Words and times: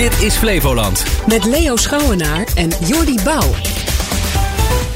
Dit 0.00 0.20
is 0.22 0.34
Flevoland. 0.34 1.04
Met 1.26 1.44
Leo 1.44 1.76
Schouwenaar 1.76 2.44
en 2.54 2.70
Jordi 2.86 3.14
Bouw. 3.24 3.54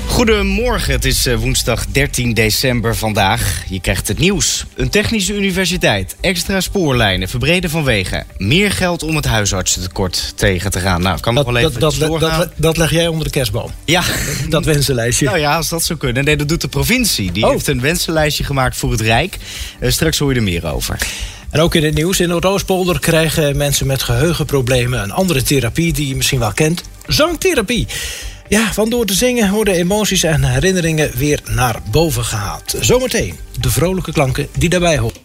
Goedemorgen, 0.07 0.92
het 0.92 1.04
is 1.04 1.27
eh, 1.27 1.37
woensdag 1.37 1.87
13 1.87 2.34
december 2.34 2.96
vandaag. 2.96 3.62
Je 3.69 3.80
krijgt 3.80 4.09
het 4.09 4.19
nieuws. 4.19 4.64
Een 4.77 4.88
technische 4.88 5.35
universiteit, 5.35 6.17
extra 6.21 6.61
spoorlijnen, 6.61 7.29
verbreden 7.29 7.71
van 7.71 7.85
wegen. 7.85 8.27
Meer 8.37 8.71
geld 8.72 9.03
om 9.03 9.17
het 9.17 9.25
huisartsentekort 9.25 10.32
tegen 10.36 10.71
te 10.71 10.80
gaan. 10.80 11.03
Nou, 11.03 11.21
kan 11.21 11.34
nog 11.34 11.45
wel 11.45 11.57
even 11.57 11.80
dat, 11.80 11.95
dat, 11.98 12.09
doorgaan. 12.09 12.39
dat, 12.39 12.50
dat 12.57 12.77
leg 12.77 12.91
jij 12.91 13.07
onder 13.09 13.25
de 13.25 13.30
kerstboom. 13.30 13.71
ja, 13.84 14.02
Dat 14.48 14.64
wensenlijstje. 14.64 15.25
nou 15.27 15.39
ja, 15.39 15.57
als 15.57 15.68
dat 15.68 15.82
zou 15.84 15.98
kunnen. 15.98 16.25
Nee, 16.25 16.36
dat 16.36 16.48
doet 16.48 16.61
de 16.61 16.68
provincie. 16.68 17.32
Die 17.32 17.45
Oh. 17.45 17.50
heeft 17.50 17.66
een 17.66 17.80
wensenlijstje 17.80 18.45
gemaakt 18.45 18.77
voor 18.77 18.91
het 18.91 19.00
Rijk. 19.00 19.39
Eh, 19.79 19.91
straks 19.91 20.18
hoor 20.18 20.30
je 20.32 20.36
er 20.36 20.43
meer 20.45 20.66
over. 20.73 20.98
En 21.55 21.61
ook 21.61 21.75
in 21.75 21.84
het 21.84 21.95
nieuws. 21.95 22.21
In 22.21 22.29
Noordoostpolder 22.29 23.00
krijgen 23.00 23.57
mensen 23.57 23.86
met 23.86 24.03
geheugenproblemen 24.03 25.03
een 25.03 25.11
andere 25.11 25.43
therapie 25.43 25.93
die 25.93 26.08
je 26.08 26.17
misschien 26.17 26.39
wel 26.39 26.53
kent. 26.53 26.82
Zangtherapie. 27.07 27.86
Ja, 28.49 28.72
van 28.72 28.90
door 28.90 29.04
te 29.04 29.14
zingen 29.14 29.53
worden 29.53 29.75
emoties 29.75 30.22
en 30.22 30.44
herinneringen 30.44 31.11
weer 31.17 31.40
naar 31.50 31.80
boven 31.90 32.25
gehaald. 32.25 32.75
Zometeen 32.80 33.39
de 33.61 33.70
vrolijke 33.70 34.12
klanken 34.12 34.48
die 34.58 34.69
daarbij 34.69 34.98
horen. 34.98 35.20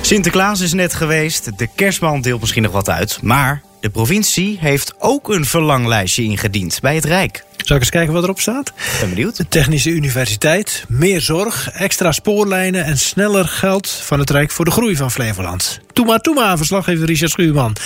Sinterklaas 0.00 0.60
is 0.60 0.72
net 0.72 0.94
geweest. 0.94 1.58
De 1.58 1.68
kerstman 1.74 2.20
deelt 2.20 2.40
misschien 2.40 2.62
nog 2.62 2.72
wat 2.72 2.88
uit. 2.88 3.22
Maar 3.22 3.62
de 3.80 3.90
provincie 3.90 4.56
heeft 4.60 4.94
ook 4.98 5.28
een 5.28 5.44
verlanglijstje 5.44 6.22
ingediend 6.22 6.80
bij 6.80 6.94
het 6.94 7.04
Rijk. 7.04 7.44
Zal 7.64 7.76
ik 7.76 7.82
eens 7.82 7.90
kijken 7.90 8.12
wat 8.12 8.22
erop 8.22 8.40
staat? 8.40 8.72
Ben 9.00 9.08
benieuwd. 9.08 9.36
De 9.36 9.48
Technische 9.48 9.90
Universiteit, 9.90 10.84
meer 10.88 11.20
zorg, 11.20 11.70
extra 11.70 12.12
spoorlijnen 12.12 12.84
en 12.84 12.98
sneller 12.98 13.44
geld 13.44 13.88
van 13.90 14.18
het 14.18 14.30
Rijk 14.30 14.50
voor 14.50 14.64
de 14.64 14.70
groei 14.70 14.96
van 14.96 15.10
Flevoland. 15.10 15.80
Toe 15.94 16.06
maar, 16.06 16.20
toe 16.20 16.34
maar, 16.34 16.56
verslaggever 16.56 17.06
Richard 17.06 17.30
Schuurman. 17.30 17.76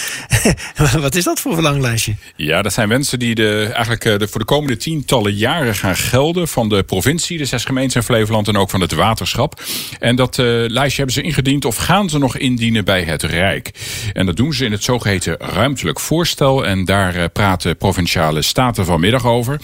Wat 1.00 1.14
is 1.14 1.24
dat 1.24 1.40
voor 1.40 1.54
verlanglijstje? 1.54 2.14
Ja, 2.36 2.62
dat 2.62 2.72
zijn 2.72 2.88
wensen 2.88 3.18
die 3.18 3.34
de, 3.34 3.70
eigenlijk 3.72 4.04
eh, 4.04 4.18
de, 4.18 4.28
voor 4.28 4.40
de 4.40 4.46
komende 4.46 4.76
tientallen 4.76 5.34
jaren 5.34 5.74
gaan 5.74 5.96
gelden. 5.96 6.48
Van 6.48 6.68
de 6.68 6.82
provincie, 6.82 7.38
de 7.38 7.44
zes 7.44 7.64
gemeenten 7.64 8.00
in 8.00 8.06
Flevoland 8.06 8.48
en 8.48 8.56
ook 8.56 8.70
van 8.70 8.80
het 8.80 8.92
waterschap. 8.92 9.62
En 9.98 10.16
dat 10.16 10.38
eh, 10.38 10.44
lijstje 10.46 10.96
hebben 10.96 11.14
ze 11.14 11.22
ingediend 11.22 11.64
of 11.64 11.76
gaan 11.76 12.10
ze 12.10 12.18
nog 12.18 12.36
indienen 12.36 12.84
bij 12.84 13.02
het 13.02 13.22
Rijk. 13.22 13.70
En 14.12 14.26
dat 14.26 14.36
doen 14.36 14.52
ze 14.52 14.64
in 14.64 14.72
het 14.72 14.84
zogeheten 14.84 15.36
ruimtelijk 15.38 16.00
voorstel. 16.00 16.66
En 16.66 16.84
daar 16.84 17.14
eh, 17.14 17.24
praten 17.32 17.76
provinciale 17.76 18.42
staten 18.42 18.84
vanmiddag 18.84 19.26
over. 19.26 19.60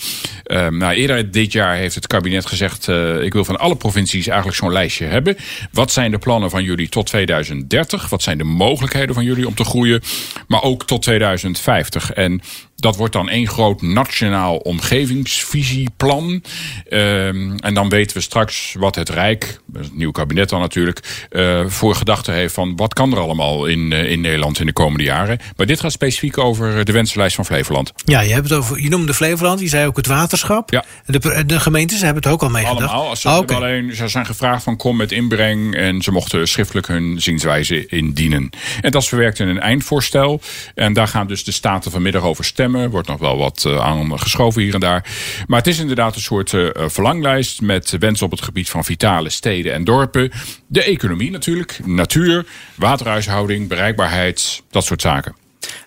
Nou, 0.71 0.95
eerder 0.95 1.31
dit 1.31 1.53
jaar 1.53 1.75
heeft 1.75 1.95
het 1.95 2.07
kabinet 2.07 2.47
gezegd... 2.47 2.89
ik 3.23 3.33
wil 3.33 3.45
van 3.45 3.59
alle 3.59 3.77
provincies 3.77 4.27
eigenlijk 4.27 4.59
zo'n 4.59 4.73
lijstje 4.73 5.05
hebben. 5.05 5.37
Wat 5.73 5.93
zijn 5.93 6.11
de 6.11 6.19
plannen 6.19 6.51
van 6.51 6.65
jullie 6.65 6.89
tot 6.89 7.07
2030? 7.07 8.09
Wat 8.09 8.23
zijn 8.23 8.34
de 8.39 8.45
mogelijkheden 8.45 9.15
van 9.15 9.25
jullie 9.25 9.47
om 9.47 9.55
te 9.55 9.65
groeien? 9.65 10.03
Maar 10.49 10.63
ook 10.63 10.87
tot 10.87 11.03
2050. 11.03 12.11
En 12.11 12.41
dat 12.85 12.97
wordt 12.97 13.13
dan 13.13 13.29
één 13.29 13.49
groot 13.49 13.83
nationaal 13.83 14.57
omgevingsvisieplan. 14.57 16.43
Ehm, 16.89 17.57
en 17.57 17.75
dan 17.75 17.89
weten 17.89 18.17
we 18.17 18.23
straks 18.23 18.75
wat 18.79 18.95
het 18.95 19.09
Rijk, 19.09 19.61
het 19.73 19.97
nieuwe 19.97 20.13
kabinet 20.13 20.49
dan 20.49 20.61
natuurlijk, 20.61 21.27
eh, 21.31 21.67
voor 21.67 21.95
gedachten 21.95 22.35
heeft 22.35 22.55
van 22.55 22.77
wat 22.77 22.95
kan 22.95 23.13
er 23.13 23.19
allemaal 23.19 23.67
in, 23.67 23.93
eh, 23.93 24.11
in 24.11 24.21
Nederland 24.21 24.61
in 24.61 24.67
de 24.67 24.73
komende 24.73 25.05
jaren. 25.05 25.39
Maar 25.57 25.67
dit 25.67 25.81
gaat 25.81 25.93
specifiek 25.93 26.39
over 26.39 26.85
de 26.85 26.93
wensenlijst 26.93 27.37
van 27.37 27.45
Flevoland. 27.45 27.93
Ja, 28.05 28.21
je, 28.21 28.33
hebt 28.33 28.49
het 28.49 28.59
over, 28.59 28.83
je 28.83 28.89
noemde 28.89 29.15
Flevoland, 29.15 29.61
je 29.61 29.69
zei 29.69 29.87
ook 29.87 29.97
het 29.97 30.07
waterschap. 30.07 30.71
Ja. 30.71 30.85
De, 31.07 31.45
de 31.47 31.61
gemeentes 31.61 32.01
hebben 32.01 32.23
het 32.23 32.33
ook 32.33 32.43
al 32.43 32.51
meegedacht. 32.51 32.81
Allemaal. 32.81 33.09
Als 33.09 33.21
ze, 33.21 33.29
oké. 33.29 33.55
alleen, 33.55 33.95
ze 33.95 34.09
zijn 34.09 34.27
gevraagd 34.27 34.63
van 34.63 34.77
kom 34.77 34.97
met 34.97 35.13
inbreng. 35.13 35.75
En 35.75 36.03
ze 36.03 36.11
mochten 36.11 36.49
schriftelijk 36.49 36.87
hun 36.87 37.21
zienswijze 37.21 37.87
indienen. 37.87 38.51
En 38.81 38.91
dat 38.91 39.03
is 39.03 39.09
verwerkt 39.09 39.39
in 39.39 39.49
een 39.49 39.61
eindvoorstel. 39.61 40.41
En 40.75 40.93
daar 40.93 41.09
gaan 41.09 41.27
dus 41.27 41.45
de 41.45 41.53
staten 41.53 41.91
vanmiddag 41.91 42.23
over 42.23 42.45
stemmen. 42.45 42.73
Wordt 42.91 43.09
nog 43.09 43.19
wel 43.19 43.39
wat 43.39 43.65
eh, 43.67 43.81
aan 43.81 44.19
geschoven 44.21 44.63
hier 44.63 44.75
en 44.75 44.81
daar. 44.81 45.13
Maar 45.47 45.59
het 45.59 45.67
is 45.67 45.79
inderdaad 45.79 46.15
een 46.15 46.21
soort 46.21 46.53
eh, 46.53 46.69
verlanglijst. 46.75 47.61
Met 47.61 47.97
wensen 47.99 48.27
op 48.27 48.33
het 48.33 48.43
gebied 48.43 48.71
van 48.71 48.85
vitale 48.85 49.31
steden 49.31 49.73
en 49.73 49.85
dorpen. 49.85 50.33
De 50.67 50.83
economie 50.83 51.31
natuurlijk. 51.31 51.81
Natuur, 51.85 52.47
waterhuishouding, 52.75 53.69
bereikbaarheid. 53.69 54.63
Dat 54.71 54.85
soort 54.85 55.01
zaken. 55.01 55.35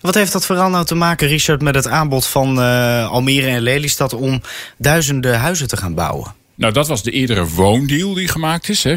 Wat 0.00 0.14
heeft 0.14 0.32
dat 0.32 0.46
vooral 0.46 0.70
nou 0.70 0.84
te 0.84 0.94
maken, 0.94 1.28
Richard, 1.28 1.62
met 1.62 1.74
het 1.74 1.86
aanbod 1.86 2.26
van 2.26 2.60
eh, 2.60 3.10
Almere 3.10 3.48
en 3.48 3.60
Lelystad 3.60 4.12
om 4.12 4.42
duizenden 4.76 5.38
huizen 5.38 5.68
te 5.68 5.76
gaan 5.76 5.94
bouwen? 5.94 6.37
Nou, 6.58 6.72
dat 6.72 6.88
was 6.88 7.02
de 7.02 7.10
eerdere 7.10 7.48
woondeal 7.48 8.14
die 8.14 8.28
gemaakt 8.28 8.68
is. 8.68 8.84
hè. 8.84 8.94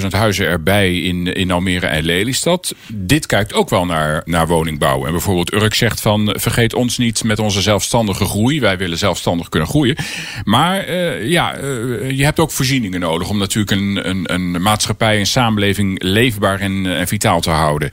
40.000 0.00 0.06
huizen 0.08 0.46
erbij 0.46 1.00
in, 1.00 1.26
in 1.26 1.50
Almere 1.50 1.86
en 1.86 2.04
Lelystad. 2.04 2.74
Dit 2.92 3.26
kijkt 3.26 3.52
ook 3.52 3.70
wel 3.70 3.84
naar, 3.86 4.22
naar 4.24 4.46
woningbouw. 4.46 5.04
En 5.06 5.12
bijvoorbeeld 5.12 5.52
Urk 5.52 5.74
zegt 5.74 6.00
van... 6.00 6.34
vergeet 6.38 6.74
ons 6.74 6.98
niet 6.98 7.24
met 7.24 7.38
onze 7.38 7.62
zelfstandige 7.62 8.24
groei. 8.24 8.60
Wij 8.60 8.76
willen 8.78 8.98
zelfstandig 8.98 9.48
kunnen 9.48 9.68
groeien. 9.68 9.96
Maar 10.44 10.80
eh, 10.80 11.28
ja, 11.28 11.54
eh, 11.54 12.10
je 12.10 12.24
hebt 12.24 12.40
ook 12.40 12.50
voorzieningen 12.50 13.00
nodig... 13.00 13.28
om 13.28 13.38
natuurlijk 13.38 13.70
een, 13.80 14.08
een, 14.08 14.34
een 14.34 14.62
maatschappij, 14.62 15.18
een 15.18 15.26
samenleving... 15.26 16.02
leefbaar 16.02 16.60
en, 16.60 16.86
eh, 16.86 17.00
en 17.00 17.08
vitaal 17.08 17.40
te 17.40 17.50
houden. 17.50 17.90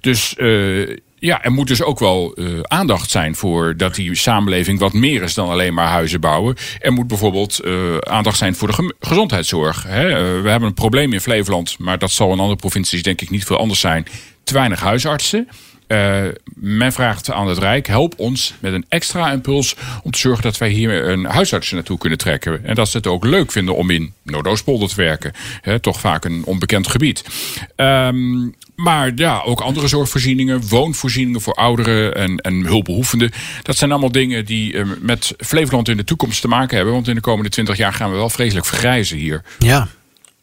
Dus... 0.00 0.36
eh, 0.36 0.96
ja, 1.20 1.44
er 1.44 1.52
moet 1.52 1.68
dus 1.68 1.82
ook 1.82 1.98
wel 1.98 2.34
eh, 2.34 2.46
aandacht 2.62 3.10
zijn 3.10 3.34
voor 3.34 3.76
dat 3.76 3.94
die 3.94 4.14
samenleving 4.14 4.78
wat 4.78 4.92
meer 4.92 5.22
is 5.22 5.34
dan 5.34 5.48
alleen 5.48 5.74
maar 5.74 5.86
huizen 5.86 6.20
bouwen. 6.20 6.56
Er 6.78 6.92
moet 6.92 7.06
bijvoorbeeld 7.06 7.58
eh, 7.58 7.98
aandacht 7.98 8.38
zijn 8.38 8.54
voor 8.54 8.68
de 8.68 8.94
gezondheidszorg. 9.00 9.82
Hè. 9.82 10.08
Eh, 10.08 10.42
we 10.42 10.48
hebben 10.48 10.68
een 10.68 10.74
probleem 10.74 11.12
in 11.12 11.20
Flevoland, 11.20 11.78
maar 11.78 11.98
dat 11.98 12.10
zal 12.10 12.32
in 12.32 12.38
andere 12.38 12.56
provincies 12.56 13.02
denk 13.02 13.20
ik 13.20 13.30
niet 13.30 13.44
veel 13.44 13.58
anders 13.58 13.80
zijn. 13.80 14.06
Te 14.44 14.54
weinig 14.54 14.80
huisartsen. 14.80 15.48
Eh, 15.90 16.22
men 16.54 16.92
vraagt 16.92 17.30
aan 17.30 17.48
het 17.48 17.58
Rijk, 17.58 17.86
help 17.86 18.14
ons 18.16 18.54
met 18.58 18.72
een 18.72 18.84
extra 18.88 19.32
impuls 19.32 19.76
om 20.02 20.10
te 20.10 20.18
zorgen 20.18 20.42
dat 20.42 20.58
wij 20.58 20.68
hier 20.68 21.08
een 21.08 21.24
huisarts 21.24 21.70
naartoe 21.70 21.98
kunnen 21.98 22.18
trekken. 22.18 22.64
En 22.64 22.74
dat 22.74 22.88
ze 22.88 22.96
het 22.96 23.06
ook 23.06 23.24
leuk 23.24 23.52
vinden 23.52 23.76
om 23.76 23.90
in 23.90 24.12
Noordoostpolder 24.22 24.88
te 24.88 24.94
werken. 24.94 25.32
Hè, 25.60 25.80
toch 25.80 26.00
vaak 26.00 26.24
een 26.24 26.42
onbekend 26.44 26.88
gebied. 26.88 27.24
Ehm, 27.76 28.48
maar 28.74 29.12
ja, 29.14 29.42
ook 29.44 29.60
andere 29.60 29.88
zorgvoorzieningen, 29.88 30.68
woonvoorzieningen 30.68 31.40
voor 31.40 31.54
ouderen 31.54 32.14
en, 32.14 32.36
en 32.36 32.64
hulpbehoevenden. 32.64 33.30
Dat 33.62 33.76
zijn 33.76 33.90
allemaal 33.90 34.12
dingen 34.12 34.44
die 34.44 34.78
eh, 34.78 34.84
met 35.00 35.34
Flevoland 35.38 35.88
in 35.88 35.96
de 35.96 36.04
toekomst 36.04 36.40
te 36.40 36.48
maken 36.48 36.76
hebben. 36.76 36.94
Want 36.94 37.08
in 37.08 37.14
de 37.14 37.20
komende 37.20 37.50
twintig 37.50 37.76
jaar 37.76 37.92
gaan 37.92 38.10
we 38.10 38.16
wel 38.16 38.30
vreselijk 38.30 38.66
vergrijzen 38.66 39.16
hier. 39.16 39.42
Ja, 39.58 39.88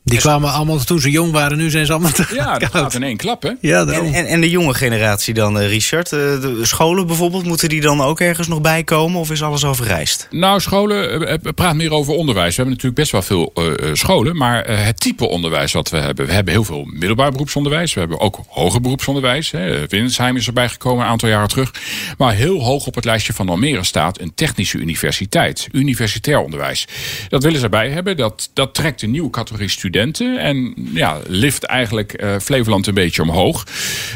die 0.08 0.20
kwamen 0.20 0.52
allemaal 0.52 0.84
toen 0.84 1.00
ze 1.00 1.12
jong 1.12 1.32
waren, 1.32 1.58
nu 1.58 1.70
zijn 1.70 1.86
ze 1.86 1.92
allemaal 1.92 2.12
te 2.12 2.26
Ja, 2.36 2.58
dat 2.58 2.70
gaat 2.70 2.94
in 2.94 3.04
één 3.04 3.18
klap, 3.18 3.44
hè? 3.44 3.52
Ja, 3.62 3.86
En, 3.86 4.14
en, 4.14 4.26
en 4.26 4.42
de 4.42 4.50
jonge 4.50 4.74
generatie 4.74 5.34
dan, 5.34 5.60
eh, 5.60 5.68
Richard? 5.68 6.12
Eh, 6.12 6.20
de 6.20 6.60
scholen 6.62 7.08
bijvoorbeeld, 7.08 7.46
moeten 7.46 7.70
die 7.70 7.82
dan 7.82 8.02
ook 8.02 8.20
ergens 8.20 8.48
nog 8.48 8.62
bij 8.62 8.84
komen? 8.84 9.20
Of 9.20 9.32
is 9.32 9.44
alles 9.44 9.66
overreisd? 9.66 10.28
Nou, 10.32 10.60
scholen, 10.60 11.28
eh, 11.28 11.54
praat 11.56 11.76
meer 11.76 11.92
over 11.92 12.14
onderwijs. 12.14 12.56
We 12.56 12.62
hebben 12.62 12.74
natuurlijk 12.74 12.96
best 12.96 13.12
wel 13.12 13.22
veel 13.22 13.54
scholen. 13.94 14.38
Maar 14.38 14.68
het 14.70 15.00
type 15.00 15.28
onderwijs 15.28 15.72
wat 15.72 15.90
we 15.90 15.98
hebben. 15.98 16.26
We 16.26 16.34
hebben 16.34 16.54
heel 16.54 16.64
veel 16.64 16.84
middelbaar 16.86 17.32
beroepsonderwijs. 17.32 17.94
We 17.94 18.00
hebben 18.00 18.20
ook 18.20 18.40
hoger 18.48 18.82
beroepsonderwijs. 18.82 19.52
Hè. 19.52 19.96
Is 19.96 20.48
erbij 20.48 20.70
gekomen 20.70 21.06
een 21.06 21.12
aantal 21.12 21.30
jaren 21.30 21.48
terug. 21.48 21.74
Maar 22.18 22.34
heel 22.34 22.64
hoog 22.64 22.86
op 22.86 22.96
het 22.96 23.06
lijstje 23.06 23.34
van 23.34 23.50
Almere 23.50 23.84
staat 23.84 24.20
een 24.20 24.32
technische 24.36 24.78
universiteit. 24.78 25.68
Universitair 25.72 26.40
onderwijs. 26.40 26.88
Dat 27.30 27.44
willen 27.44 27.58
ze 27.58 27.64
erbij 27.64 27.90
hebben. 27.90 28.18
Dat, 28.18 28.50
dat 28.54 28.74
trekt 28.74 29.02
een 29.02 29.12
nieuwe 29.12 29.30
categorie 29.30 29.70
studenten. 29.70 29.97
En 30.38 30.74
ja, 30.94 31.20
lift 31.28 31.64
eigenlijk 31.64 32.14
eh, 32.14 32.36
Flevoland 32.40 32.88
een 32.88 32.94
beetje 32.94 33.22
omhoog. 33.22 33.66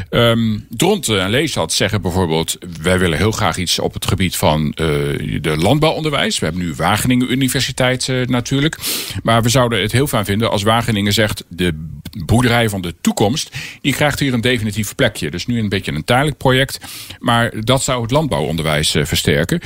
Ehm 0.10 0.60
Dronten 0.70 1.22
en 1.22 1.30
Leestad 1.30 1.74
zeggen 1.74 2.02
bijvoorbeeld... 2.02 2.58
wij 2.82 3.00
willen 3.00 3.18
heel 3.18 3.32
graag 3.32 3.58
iets 3.58 3.80
op 3.80 3.94
het 3.94 4.08
gebied 4.08 4.36
van 4.36 4.74
eh, 4.74 4.86
de 5.42 5.56
landbouwonderwijs. 5.58 6.40
We 6.40 6.46
hebben 6.46 6.64
nu 6.64 6.74
Wageningen 6.74 7.32
Universiteit 7.32 8.10
eh, 8.10 8.26
natuurlijk. 8.26 8.78
Maar 9.24 9.44
we 9.44 9.50
zouden 9.50 9.82
het 9.82 9.92
heel 9.92 10.08
fijn 10.08 10.26
vinden 10.26 10.52
als 10.52 10.64
Wageningen 10.64 11.14
zegt... 11.14 11.44
de 11.48 11.88
boerderij 12.26 12.70
van 12.70 12.82
de 12.82 12.96
toekomst, 13.02 13.56
die 13.82 13.94
krijgt 13.94 14.20
hier 14.20 14.34
een 14.34 14.42
definitief 14.42 14.96
plekje. 14.96 15.32
Dus 15.32 15.46
nu 15.46 15.60
een 15.60 15.70
beetje 15.70 15.92
een 15.92 16.04
tijdelijk 16.04 16.38
project. 16.38 16.80
Maar 17.20 17.52
dat 17.64 17.84
zou 17.84 18.02
het 18.02 18.12
landbouwonderwijs 18.12 18.92
versterken. 18.92 19.60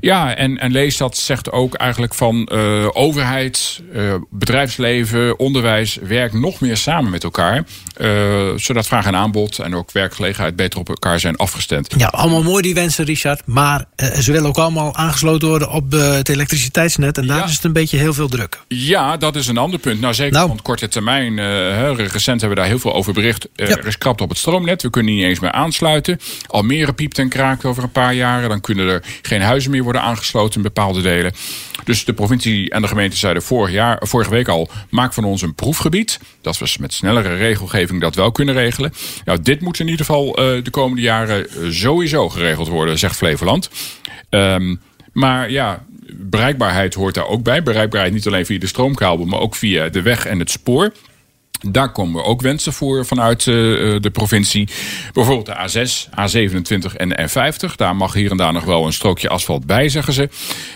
Ja, 0.00 0.34
en, 0.34 0.58
en 0.58 0.72
Leestad 0.72 1.16
zegt 1.16 1.52
ook 1.52 1.74
eigenlijk 1.74 2.14
van 2.14 2.50
overheid, 2.92 3.82
bedrijfsleven, 4.30 5.38
onderwijs... 5.46 5.98
werkt 6.02 6.34
nog 6.34 6.60
meer 6.60 6.76
samen 6.76 7.10
met 7.10 7.24
elkaar. 7.24 7.64
eh, 7.96 8.50
zodat 8.56 8.86
vraag 8.86 9.06
en 9.06 9.14
aanbod 9.16 9.58
en 9.58 9.74
ook 9.74 9.92
werkgelegenheid 9.92 10.56
beter 10.56 10.78
op 10.80 10.88
elkaar 10.88 11.20
zijn 11.20 11.36
afgestemd. 11.36 11.94
Ja, 11.96 12.06
allemaal 12.06 12.42
mooi 12.42 12.62
die 12.62 12.74
wensen, 12.74 13.04
Richard. 13.04 13.42
Maar 13.44 13.84
eh, 13.96 14.08
ze 14.18 14.32
willen 14.32 14.48
ook 14.48 14.58
allemaal 14.58 14.94
aangesloten 14.96 15.48
worden 15.48 15.70
op 15.70 15.94
eh, 15.94 16.12
het 16.14 16.28
elektriciteitsnet. 16.28 17.18
En 17.18 17.26
daar 17.26 17.38
Ja. 17.38 17.44
is 17.44 17.52
het 17.54 17.64
een 17.64 17.72
beetje 17.72 17.98
heel 17.98 18.14
veel 18.14 18.28
druk. 18.28 18.60
Ja, 18.68 19.16
dat 19.16 19.36
is 19.36 19.46
een 19.46 19.56
ander 19.58 19.78
punt. 19.78 20.00
Nou, 20.00 20.14
zeker 20.14 20.32
Nou. 20.32 20.48
van 20.48 20.62
korte 20.62 20.88
termijn 20.88 21.36
recent 21.96 22.40
hebben 22.40 22.48
we 22.48 22.54
daar 22.54 22.66
heel 22.66 22.78
veel 22.78 22.94
over 22.94 23.12
bericht. 23.12 23.48
Ja. 23.54 23.66
Er 23.66 23.86
is 23.86 23.98
krapte 23.98 24.22
op 24.22 24.28
het 24.28 24.38
stroomnet. 24.38 24.82
We 24.82 24.90
kunnen 24.90 25.14
niet 25.14 25.24
eens 25.24 25.40
meer 25.40 25.52
aansluiten. 25.52 26.18
Almere 26.46 26.92
piept 26.92 27.18
en 27.18 27.28
kraakt 27.28 27.64
over 27.64 27.82
een 27.82 27.90
paar 27.92 28.14
jaren. 28.14 28.48
Dan 28.48 28.60
kunnen 28.60 28.88
er 28.88 29.02
geen 29.22 29.42
huizen 29.42 29.70
meer 29.70 29.82
worden 29.82 30.02
aangesloten 30.02 30.56
in 30.56 30.62
bepaalde 30.62 31.02
delen. 31.02 31.32
Dus 31.84 32.04
de 32.04 32.12
provincie 32.12 32.70
en 32.70 32.82
de 32.82 32.88
gemeente 32.88 33.16
zeiden 33.16 33.42
vorig 33.42 33.72
jaar, 33.72 33.96
vorige 34.00 34.30
week 34.30 34.48
al... 34.48 34.68
maak 34.90 35.12
van 35.12 35.24
ons 35.24 35.35
een 35.42 35.54
proefgebied. 35.54 36.20
Dat 36.40 36.58
we 36.58 36.76
met 36.80 36.92
snellere 36.92 37.34
regelgeving 37.34 38.00
dat 38.00 38.14
wel 38.14 38.32
kunnen 38.32 38.54
regelen. 38.54 38.92
Nou, 39.24 39.42
dit 39.42 39.60
moet 39.60 39.80
in 39.80 39.88
ieder 39.88 40.06
geval 40.06 40.36
eh, 40.36 40.64
de 40.64 40.70
komende 40.70 41.02
jaren 41.02 41.48
eh, 41.48 41.70
sowieso 41.70 42.28
geregeld 42.28 42.68
worden, 42.68 42.98
zegt 42.98 43.16
Flevoland. 43.16 43.70
Ehm, 44.28 44.76
maar 45.12 45.50
ja, 45.50 45.84
bereikbaarheid 46.12 46.94
hoort 46.94 47.14
daar 47.14 47.26
ook 47.26 47.42
bij. 47.42 47.62
Bereikbaarheid 47.62 48.12
niet 48.12 48.26
alleen 48.26 48.46
via 48.46 48.58
de 48.58 48.66
stroomkabel, 48.66 49.24
maar 49.26 49.40
ook 49.40 49.54
via 49.54 49.88
de 49.88 50.02
weg 50.02 50.26
en 50.26 50.38
het 50.38 50.50
spoor. 50.50 50.92
Daar 51.60 51.92
komen 51.92 52.24
ook 52.24 52.40
wensen 52.40 52.72
voor 52.72 53.06
vanuit 53.06 53.46
eh, 53.46 53.94
eh, 53.94 54.00
de 54.02 54.10
provincie. 54.10 54.68
Bijvoorbeeld 55.12 55.46
de 55.46 55.86
A6, 55.86 56.08
A27 56.10 56.96
en 56.96 57.08
de 57.08 57.28
N50. 57.28 57.74
Daar 57.76 57.96
mag 57.96 58.12
hier 58.12 58.30
en 58.30 58.36
daar 58.36 58.52
nog 58.52 58.64
wel 58.64 58.86
een 58.86 58.92
strookje 58.92 59.28
asfalt 59.28 59.66
bij, 59.66 59.88
zeggen 59.88 60.12
ze. 60.12 60.28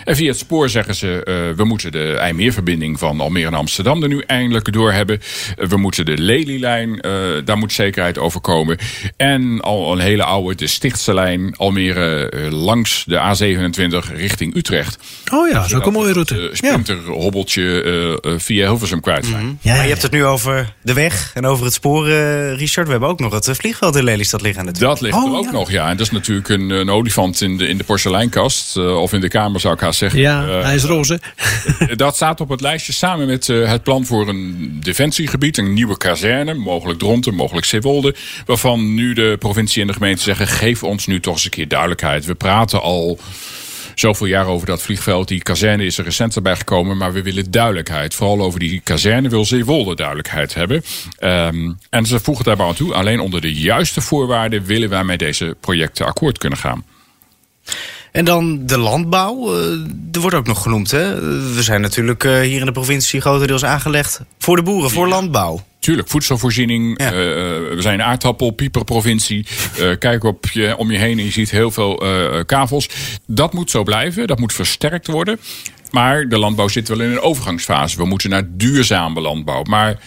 En 0.05 0.17
via 0.17 0.29
het 0.29 0.39
spoor 0.39 0.69
zeggen 0.69 0.95
ze... 0.95 1.23
eh, 1.25 1.57
we 1.57 1.65
moeten 1.65 1.93
de 1.93 2.17
IJmeerverbinding 2.19 2.99
van 2.99 3.21
Almere 3.21 3.47
en 3.47 3.55
Amsterdam 3.55 4.03
er 4.03 4.09
nu 4.09 4.23
eindelijk 4.27 4.73
door 4.73 4.93
hebben. 4.93 5.21
We 5.57 5.77
moeten 5.77 6.05
de 6.05 6.19
Lelylijn, 6.19 7.01
eh 7.01 7.13
daar 7.45 7.59
moet 7.59 7.73
zekerheid 7.73 8.19
over 8.19 8.41
komen. 8.41 8.79
En 9.17 9.61
al 9.61 9.93
een 9.93 9.99
hele 9.99 10.25
oude, 10.25 10.55
de 10.55 10.67
Stichtse 10.67 11.15
lijn 11.15 11.57
Almere 11.57 12.31
langs 12.51 13.05
de 13.07 13.17
A27 13.17 14.15
richting 14.15 14.57
Utrecht. 14.57 14.99
Oh 15.33 15.49
ja, 15.49 15.55
dat 15.55 15.65
is 15.67 15.75
ook 15.75 15.87
een 15.87 15.93
mooie 15.93 16.13
route. 16.13 16.35
Uh, 16.35 16.43
Ja. 16.43 16.55
sprinterhobbeltje 16.55 18.37
via 18.39 18.67
Hilversum 18.67 19.01
kwijt 19.01 19.27
zijn. 19.27 19.59
Ja, 19.63 19.69
Maar 19.71 19.77
ja, 19.77 19.83
je 19.83 19.89
hebt 19.89 20.03
het 20.03 20.13
nu 20.13 20.25
over 20.25 20.70
de 20.83 20.93
weg 20.93 21.31
en 21.35 21.47
over 21.47 21.65
het 21.65 21.75
spoor, 21.75 22.09
eh, 22.09 22.55
Richard. 22.57 22.87
We 22.87 22.91
hebben 22.93 23.09
ook 23.09 23.21
nog 23.21 23.33
het 23.33 23.49
eh, 23.49 23.55
vliegveld 23.55 23.97
in 23.97 24.05
Lelystad 24.05 24.41
liggen 24.41 24.65
natuurlijk. 24.65 24.93
Dat 24.93 25.01
ligt 25.01 25.17
Oh, 25.17 25.33
er 25.33 25.39
ook 25.39 25.45
ja. 25.45 25.51
nog, 25.51 25.71
ja. 25.71 25.91
En 25.91 25.97
dat 25.97 26.07
is 26.07 26.13
natuurlijk 26.13 26.49
een, 26.49 26.71
een 26.71 26.91
olifant 26.91 27.41
in 27.41 27.57
de, 27.57 27.67
in 27.69 27.79
de 27.79 27.85
porseleinkast. 27.85 28.77
eh, 28.77 29.01
of 29.01 29.13
in 29.13 29.21
de 29.21 29.29
kamer, 29.29 29.61
zou 29.61 29.75
ik 29.75 29.81
haast 29.81 29.99
zeggen. 29.99 30.21
ja, 30.21 30.45
hij 30.47 30.75
is 30.75 30.85
roze. 30.85 31.21
dat 31.97 32.17
staat 32.17 32.41
op 32.41 32.49
het 32.49 32.61
lijstje 32.61 32.93
samen 32.93 33.27
met 33.27 33.47
het 33.47 33.83
plan 33.83 34.07
voor 34.07 34.29
een 34.29 34.77
defensiegebied. 34.83 35.59
Een 35.59 35.73
nieuwe 35.73 35.97
kazerne, 35.97 36.55
mogelijk 36.55 36.99
Dronten, 36.99 37.35
mogelijk 37.35 37.67
Zeewolde. 37.67 38.15
Waarvan 38.47 38.95
nu 38.95 39.13
de 39.13 39.37
provincie 39.39 39.81
en 39.81 39.87
de 39.87 39.93
gemeente 39.93 40.23
zeggen... 40.23 40.47
geef 40.47 40.83
ons 40.83 41.07
nu 41.07 41.21
toch 41.21 41.35
eens 41.35 41.45
een 41.45 41.51
keer 41.51 41.69
duidelijkheid. 41.69 42.25
We 42.25 42.35
praten 42.35 42.83
al 42.83 43.19
zoveel 43.95 44.27
jaar 44.27 44.47
over 44.47 44.67
dat 44.67 44.83
vliegveld. 44.83 45.29
Die 45.29 45.43
kazerne 45.43 45.85
is 45.85 45.99
er 45.99 46.05
recent 46.05 46.37
erbij 46.37 46.57
gekomen, 46.57 46.97
maar 46.97 47.13
we 47.13 47.23
willen 47.23 47.51
duidelijkheid. 47.51 48.15
Vooral 48.15 48.41
over 48.41 48.59
die 48.59 48.81
kazerne 48.85 49.29
wil 49.29 49.45
Zeewolde 49.45 49.95
duidelijkheid 49.95 50.55
hebben. 50.55 50.83
Ehm, 51.19 51.73
en 51.91 52.07
ze 52.07 52.21
voegen 52.21 52.45
daarbij 52.45 52.67
aan 52.67 52.75
toe, 52.75 52.95
alleen 52.95 53.21
onder 53.21 53.41
de 53.41 53.55
juiste 53.55 54.01
voorwaarden 54.01 54.65
willen 54.65 54.89
wij 54.89 55.05
met 55.05 55.19
deze 55.19 55.57
projecten 55.61 56.07
akkoord 56.07 56.39
kunnen 56.39 56.59
gaan. 56.59 56.85
En 58.13 58.25
dan 58.25 58.67
de 58.67 58.79
landbouw. 58.79 59.55
eh, 59.55 59.71
er 60.13 60.21
wordt 60.21 60.37
ook 60.37 60.47
nog 60.47 60.63
genoemd. 60.63 60.91
Hè? 60.91 61.21
We 61.55 61.63
zijn 61.63 61.81
natuurlijk 61.81 62.25
eh, 62.25 62.41
hier 62.41 62.61
in 62.61 62.67
de 62.67 62.73
provincie 62.73 63.21
grotendeels 63.21 63.65
aangelegd 63.65 64.21
voor 64.39 64.57
de 64.57 64.63
boeren, 64.63 64.91
voor 64.91 65.09
landbouw. 65.09 65.63
Tuurlijk, 65.79 66.09
voedselvoorziening. 66.09 67.01
Ja. 67.03 67.07
eh, 67.07 67.13
we 67.13 67.77
zijn 67.79 68.01
een 68.01 68.07
aardappel-pieperprovincie. 68.07 69.47
Eh 69.79 69.99
kijk 69.99 70.25
op 70.25 70.47
je, 70.53 70.77
om 70.77 70.91
je 70.91 70.99
heen 70.99 71.19
en 71.19 71.25
je 71.25 71.31
ziet 71.31 71.51
heel 71.51 71.71
veel 71.71 72.03
kavels. 72.47 72.89
Dat 73.27 73.53
moet 73.53 73.71
zo 73.71 73.83
blijven. 73.83 74.27
Dat 74.27 74.39
moet 74.39 74.53
versterkt 74.53 75.07
worden. 75.07 75.41
Maar 75.91 76.29
de 76.29 76.39
landbouw 76.39 76.69
zit 76.69 76.89
wel 76.89 77.01
in 77.01 77.11
een 77.11 77.21
overgangsfase. 77.21 77.97
We 77.97 78.05
moeten 78.05 78.31
naar 78.31 78.43
duurzame 78.49 79.21
landbouw. 79.21 79.63
Maar 79.63 79.99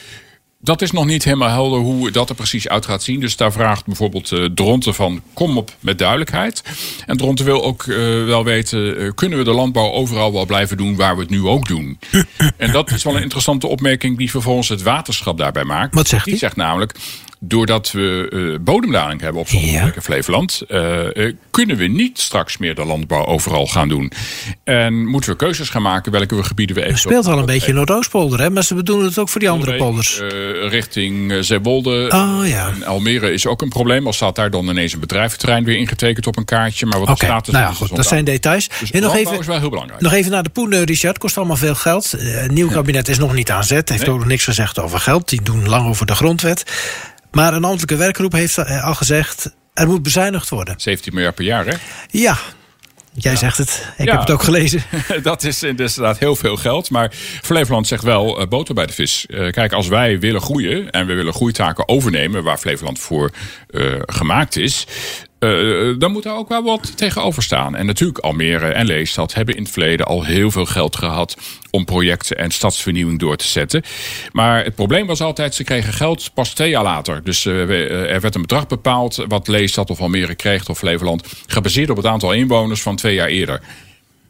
dat 0.63 0.81
is 0.81 0.91
nog 0.91 1.05
niet 1.05 1.23
helemaal 1.23 1.49
helder 1.49 1.79
hoe 1.79 2.11
dat 2.11 2.29
er 2.29 2.35
precies 2.35 2.67
uit 2.67 2.85
gaat 2.85 3.03
zien. 3.03 3.19
Dus 3.19 3.35
daar 3.35 3.51
vraagt 3.51 3.85
bijvoorbeeld 3.85 4.31
eh, 4.31 4.45
Dronten 4.45 4.93
van 4.93 5.21
kom 5.33 5.57
op 5.57 5.71
met 5.79 5.97
duidelijkheid. 5.97 6.63
En 7.05 7.17
Dronten 7.17 7.45
wil 7.45 7.63
ook 7.63 7.83
eh, 7.83 7.97
wel 8.25 8.43
weten, 8.43 8.97
eh, 8.97 9.09
kunnen 9.15 9.37
we 9.37 9.43
de 9.43 9.53
landbouw 9.53 9.91
overal 9.91 10.33
wel 10.33 10.45
blijven 10.45 10.77
doen 10.77 10.95
waar 10.95 11.15
we 11.15 11.21
het 11.21 11.29
nu 11.29 11.47
ook 11.47 11.67
doen? 11.67 11.99
en 12.57 12.71
dat 12.71 12.91
is 12.91 13.03
wel 13.03 13.15
een 13.15 13.21
interessante 13.21 13.67
opmerking 13.67 14.17
die 14.17 14.29
vervolgens 14.29 14.69
het 14.69 14.81
waterschap 14.81 15.37
daarbij 15.37 15.63
maakt. 15.63 15.95
Wat 15.95 16.07
zegt 16.07 16.23
die? 16.23 16.33
hij? 16.33 16.41
zegt 16.41 16.55
namelijk, 16.55 16.95
doordat 17.45 17.91
we 17.91 18.27
eh, 18.53 18.63
bodemdaling 18.63 19.21
hebben 19.21 19.41
op 19.41 19.47
sommige 19.47 19.71
Ja. 19.71 19.79
plekken 19.79 20.01
in 20.01 20.07
Flevoland... 20.13 20.61
eh, 20.67 21.27
eh, 21.27 21.35
kunnen 21.51 21.77
we 21.77 21.87
niet 21.87 22.19
straks 22.19 22.57
meer 22.57 22.75
de 22.75 22.85
landbouw 22.85 23.25
overal 23.25 23.67
gaan 23.67 23.87
doen. 23.89 24.11
En 24.63 25.05
moeten 25.05 25.29
we 25.29 25.35
keuzes 25.35 25.69
gaan 25.69 25.81
maken 25.81 26.11
welke 26.11 26.35
we 26.35 26.43
gebieden 26.43 26.75
we 26.75 26.81
even... 26.81 26.93
Het 26.93 27.01
speelt 27.03 27.25
wel 27.25 27.37
een 27.37 27.45
beetje 27.45 27.73
Noordoostpolder, 27.73 28.39
hè? 28.39 28.49
Maar 28.49 28.63
ze 28.63 28.75
bedoelen 28.75 29.05
het 29.05 29.17
ook 29.17 29.29
voor 29.29 29.39
die 29.39 29.49
andere 29.49 29.75
polders. 29.75 30.21
Richting 30.69 31.33
Zeewolde. 31.45 32.09
Oh 32.13 32.47
ja. 32.47 32.67
En 32.67 32.83
Almere 32.83 33.33
is 33.33 33.45
ook 33.47 33.61
een 33.61 33.69
probleem. 33.69 34.05
Al 34.05 34.13
staat 34.13 34.35
daar 34.35 34.49
dan 34.49 34.69
ineens 34.69 34.93
een 34.93 34.99
bedrijventerrein 34.99 35.63
weer 35.63 35.77
ingetekend 35.77 36.27
op 36.27 36.37
een 36.37 36.45
kaartje. 36.45 36.85
Maar 36.85 36.99
wat 36.99 37.09
Oké, 37.09 37.19
de 37.19 37.25
status 37.25 37.53
nou 37.53 37.65
ja, 37.65 37.71
goed, 37.71 37.89
is 37.89 37.95
dat 37.95 38.07
zijn 38.07 38.25
details. 38.25 38.69
Dus 38.79 38.91
en 38.91 39.01
nog 39.01 39.15
even, 39.15 39.39
is 39.39 39.45
wel 39.45 39.59
heel 39.59 39.69
belangrijk. 39.69 40.01
nog 40.01 40.13
even 40.13 40.31
naar 40.31 40.43
de 40.43 40.49
Poen, 40.49 40.83
Richard. 40.83 41.17
Kost 41.17 41.37
allemaal 41.37 41.55
veel 41.55 41.75
geld. 41.75 42.13
Nieuw 42.47 42.69
kabinet 42.69 43.07
is 43.07 43.17
nog 43.17 43.33
niet 43.33 43.51
aan 43.51 43.63
zet. 43.63 43.89
Heeft 43.89 44.01
Nee. 44.01 44.11
ook 44.11 44.19
nog 44.19 44.27
niks 44.27 44.43
gezegd 44.43 44.79
over 44.79 44.99
geld. 44.99 45.29
Die 45.29 45.41
doen 45.41 45.69
lang 45.69 45.87
over 45.87 46.05
de 46.05 46.15
grondwet. 46.15 46.63
Maar 47.33 47.53
een 47.53 47.63
ambtelijke 47.63 47.95
werkgroep 47.95 48.31
heeft 48.31 48.57
eh, 48.57 48.83
al 48.85 48.93
gezegd... 48.95 49.55
er 49.73 49.87
moet 49.87 50.03
bezuinigd 50.03 50.49
worden. 50.49 50.73
17 50.77 51.13
miljard 51.13 51.35
per 51.35 51.43
jaar, 51.45 51.65
hè? 51.65 51.73
Ja, 52.09 52.37
jij 53.13 53.35
zegt 53.35 53.57
het. 53.57 53.87
Ik 53.97 54.05
Ja. 54.05 54.11
heb 54.11 54.19
het 54.19 54.31
ook 54.31 54.43
gelezen. 54.43 54.83
dat 55.23 55.43
is 55.43 55.63
inderdaad 55.63 56.19
heel 56.19 56.35
veel 56.35 56.55
geld. 56.55 56.89
Maar 56.89 57.11
Flevoland 57.41 57.87
zegt 57.87 58.03
wel 58.03 58.39
eh, 58.39 58.47
boter 58.47 58.73
bij 58.75 58.85
de 58.85 58.93
vis. 58.93 59.25
Eh, 59.25 59.51
kijk, 59.51 59.73
als 59.73 59.87
wij 59.87 60.19
willen 60.19 60.41
groeien 60.41 60.91
en 60.91 61.05
we 61.05 61.13
willen 61.13 61.33
groeitaken 61.33 61.87
overnemen... 61.87 62.43
waar 62.43 62.57
Flevoland 62.57 62.99
voor 62.99 63.31
eh, 63.69 63.83
gemaakt 64.05 64.55
is... 64.55 64.87
eh, 65.43 65.99
dan 65.99 66.11
moet 66.11 66.23
daar 66.23 66.37
ook 66.37 66.49
wel 66.49 66.63
wat 66.63 66.97
tegenover 66.97 67.43
staan. 67.43 67.75
En 67.75 67.85
natuurlijk, 67.85 68.19
Almere 68.19 68.67
en 68.67 68.85
Leestad 68.85 69.33
hebben 69.33 69.55
in 69.55 69.61
het 69.63 69.71
verleden 69.71 70.05
al 70.05 70.23
heel 70.23 70.51
veel 70.51 70.65
geld 70.65 70.95
gehad 70.95 71.37
om 71.71 71.85
projecten 71.85 72.37
en 72.37 72.51
stadsvernieuwing 72.51 73.19
door 73.19 73.35
te 73.35 73.47
zetten. 73.47 73.83
Maar 74.31 74.63
het 74.63 74.75
probleem 74.75 75.07
was 75.07 75.21
altijd, 75.21 75.55
ze 75.55 75.63
kregen 75.63 75.93
geld 75.93 76.31
pas 76.33 76.53
twee 76.53 76.69
jaar 76.69 76.83
later. 76.83 77.23
Dus 77.23 77.45
eh, 77.45 77.61
eh, 77.61 78.13
er 78.13 78.21
werd 78.21 78.35
een 78.35 78.41
bedrag 78.41 78.67
bepaald 78.67 79.25
wat 79.27 79.47
Leestad 79.47 79.89
of 79.89 80.01
Almere 80.01 80.35
kreeg 80.35 80.69
of 80.69 80.77
Flevoland, 80.77 81.27
gebaseerd 81.47 81.89
op 81.89 81.97
het 81.97 82.05
aantal 82.05 82.33
inwoners 82.33 82.81
van 82.81 82.95
twee 82.95 83.15
jaar 83.15 83.27
eerder. 83.27 83.61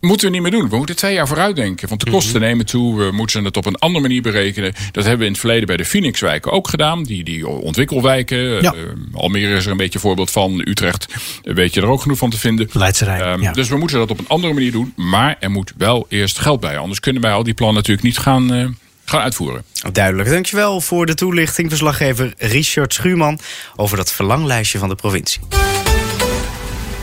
Moeten 0.06 0.28
we 0.28 0.34
niet 0.34 0.42
meer 0.42 0.52
doen. 0.52 0.70
We 0.70 0.78
moeten 0.78 0.96
twee 0.96 1.14
jaar 1.14 1.28
vooruit 1.28 1.56
denken. 1.56 1.90
Want 1.90 2.06
de 2.06 2.12
kosten 2.12 2.42
nemen 2.42 2.66
toe. 2.66 2.98
We 2.98 3.12
moeten 3.12 3.46
het 3.46 3.58
op 3.58 3.66
een 3.66 3.76
andere 3.76 4.02
manier 4.02 4.22
berekenen. 4.22 4.74
Dat 4.92 5.04
hebben 5.04 5.20
we 5.20 5.26
in 5.26 5.32
het 5.32 5.40
verleden 5.40 5.68
bij 5.68 5.78
de 5.78 5.86
Phoenixwijken 5.86 6.52
ook 6.52 6.68
gedaan. 6.68 7.04
Die, 7.04 7.24
die 7.24 7.48
ontwikkelwijken. 7.48 8.38
Ja. 8.38 8.74
Eh, 8.74 8.80
Almere 9.14 9.56
is 9.56 9.66
er 9.66 9.72
een 9.72 9.78
beetje 9.78 9.94
een 9.94 10.00
voorbeeld 10.00 10.32
van. 10.32 10.62
Utrecht 10.66 11.08
eh, 11.44 11.54
weet 11.54 11.74
je 11.74 11.82
er 11.82 11.88
ook 11.88 12.02
genoeg 12.02 12.18
van 12.18 12.30
te 12.30 12.38
vinden. 12.40 12.70
Leidse 12.72 13.06
Rijn, 13.06 13.22
Ehm, 13.22 13.42
ja. 13.42 13.52
Dus 13.52 13.70
we 13.70 13.78
moeten 13.78 13.98
dat 13.98 14.12
op 14.12 14.20
een 14.20 14.28
andere 14.28 14.54
manier 14.54 14.72
doen. 14.72 14.94
Maar 14.96 15.38
er 15.40 15.52
moet 15.52 15.74
wel 15.78 16.06
eerst 16.10 16.40
geld 16.40 16.60
bij. 16.60 16.78
Anders 16.78 17.00
kunnen 17.00 17.22
wij 17.22 17.32
al 17.34 17.44
die 17.44 17.54
plannen 17.54 17.78
natuurlijk 17.78 18.06
niet 18.08 18.18
gaan, 18.18 18.54
eh, 18.54 18.66
gaan 19.06 19.22
uitvoeren. 19.22 19.64
Duidelijk. 19.92 20.30
Dankjewel 20.30 20.82
voor 20.82 21.06
de 21.06 21.14
toelichting, 21.14 21.70
verslaggever 21.70 22.34
Richard 22.38 22.94
Schuurman... 22.94 23.40
over 23.76 23.98
dat 23.98 24.12
verlanglijstje 24.12 24.78
van 24.80 24.90
de 24.90 24.96
provincie. 24.96 25.42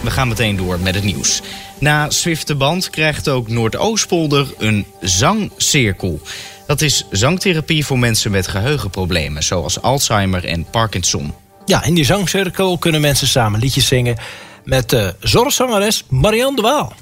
We 0.01 0.11
gaan 0.11 0.29
meteen 0.29 0.57
door 0.57 0.81
met 0.81 0.95
het 0.95 1.05
nieuws. 1.05 1.43
Na 1.81 2.11
Zwifte 2.11 2.55
Band 2.55 2.91
krijgt 2.91 3.29
ook 3.29 3.49
Noordoostpolder 3.49 4.47
een 4.59 4.87
zangcirkel. 5.01 6.21
Dat 6.67 6.81
is 6.81 7.07
zangtherapie 7.11 7.87
voor 7.87 7.99
mensen 7.99 8.31
met 8.31 8.47
geheugenproblemen... 8.47 9.43
zoals 9.43 9.83
Alzheimer 9.83 10.47
en 10.47 10.65
Parkinson. 10.71 11.35
Ja, 11.65 11.85
in 11.85 11.95
die 11.95 12.05
zangcirkel 12.05 12.79
kunnen 12.79 13.01
mensen 13.01 13.27
samen 13.27 13.61
liedjes 13.61 13.87
zingen... 13.87 14.17
met 14.65 14.91
de 14.91 15.15
zorgzangeres 15.21 16.05
Marianne 16.09 16.57
de 16.57 16.63
Waal. 16.63 16.93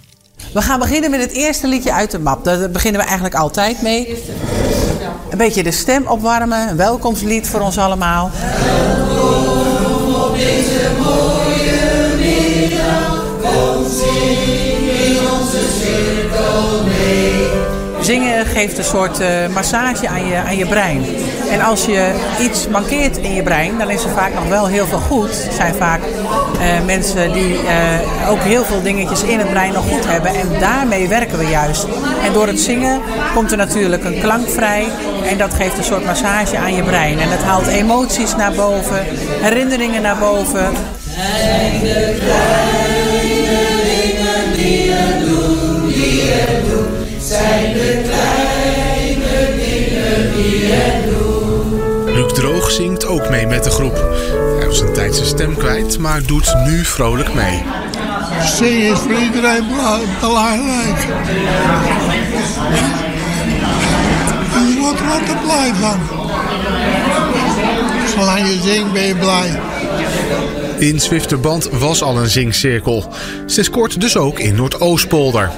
We 0.53 0.63
gaan 0.63 0.79
beginnen 0.79 1.11
met 1.11 1.21
het 1.21 1.33
eerste 1.33 1.69
liedje 1.69 1.93
uit 1.93 2.11
de 2.11 2.19
map. 2.19 2.45
Daar 2.45 2.71
beginnen 2.71 3.01
we 3.01 3.07
eigenlijk 3.07 3.37
altijd 3.37 3.83
mee. 3.83 4.23
Een 5.31 5.39
beetje 5.39 5.63
de 5.63 5.73
stem 5.73 6.07
opwarmen. 6.07 6.69
Een 6.69 6.77
welkomstlied 6.77 7.49
voor 7.49 7.61
ons 7.61 7.79
allemaal. 7.79 8.31
Zingen 18.09 18.47
geeft 18.47 18.79
een 18.79 18.85
soort 18.85 19.21
eh, 19.21 19.49
massage 19.55 20.09
aan 20.09 20.27
je, 20.27 20.37
aan 20.37 20.57
je 20.57 20.67
brein. 20.67 21.05
En 21.51 21.61
als 21.61 21.85
je 21.85 22.13
iets 22.41 22.69
mankeert 22.69 23.17
in 23.17 23.35
je 23.35 23.43
brein, 23.43 23.79
dan 23.79 23.91
is 23.91 24.05
er 24.05 24.11
vaak 24.11 24.35
nog 24.35 24.49
wel 24.49 24.67
heel 24.67 24.87
veel 24.87 24.99
goed. 24.99 25.45
Het 25.45 25.55
zijn 25.55 25.75
vaak 25.75 26.01
eh, 26.03 26.85
mensen 26.87 27.33
die 27.33 27.59
eh, 27.59 28.31
ook 28.31 28.41
heel 28.41 28.65
veel 28.65 28.83
dingetjes 28.83 29.23
in 29.23 29.39
het 29.39 29.51
brein 29.51 29.73
nog 29.73 29.89
goed 29.89 30.07
hebben. 30.07 30.31
En 30.31 30.49
daarmee 30.61 31.09
werken 31.09 31.39
we 31.39 31.45
juist. 31.45 31.87
En 32.25 32.33
door 32.33 32.47
het 32.47 32.61
zingen 32.61 33.01
komt 33.35 33.51
er 33.51 33.57
natuurlijk 33.57 34.05
een 34.05 34.21
klank 34.21 34.49
vrij. 34.49 34.87
En 35.31 35.39
dat 35.39 35.55
geeft 35.55 35.79
een 35.79 35.85
soort 35.85 36.05
massage 36.05 36.59
aan 36.59 36.75
je 36.75 36.83
brein. 36.83 37.19
En 37.19 37.31
dat 37.31 37.43
haalt 37.43 37.67
emoties 37.67 38.37
naar 38.37 38.53
boven, 38.53 39.05
herinneringen 39.41 40.03
naar 40.03 40.19
boven. 40.19 40.71
Luc 52.07 52.33
Droog 52.33 52.71
zingt 52.71 53.07
ook 53.07 53.29
mee 53.29 53.47
met 53.47 53.65
de 53.65 53.71
groep. 53.71 53.97
Hij 54.59 54.67
was 54.67 54.81
een 54.81 54.93
tijd 54.93 55.15
zijn 55.15 55.27
stem 55.27 55.57
kwijt, 55.57 55.99
maar 55.99 56.23
doet 56.23 56.55
nu 56.65 56.85
vrolijk 56.85 57.35
mee. 57.35 57.63
Zingen 58.45 58.93
is 58.93 58.99
voor 58.99 59.13
iedereen 59.13 59.65
belangrijk. 60.21 61.07
Je 64.69 64.77
wordt 64.79 65.01
er 65.29 65.37
blij 65.45 65.73
van. 65.81 66.01
Zolang 68.09 68.49
je 68.49 68.61
zingt 68.63 68.93
ben 68.93 69.07
je 69.07 69.17
blij. 69.17 69.61
In 70.79 71.01
Zwifterband 71.01 71.69
was 71.71 72.03
al 72.03 72.19
een 72.19 72.29
zingcirkel. 72.29 73.05
Sinds 73.47 73.71
kort 73.71 74.01
dus 74.01 74.17
ook 74.17 74.39
in 74.39 74.55
Noordoostpolder. 74.55 75.51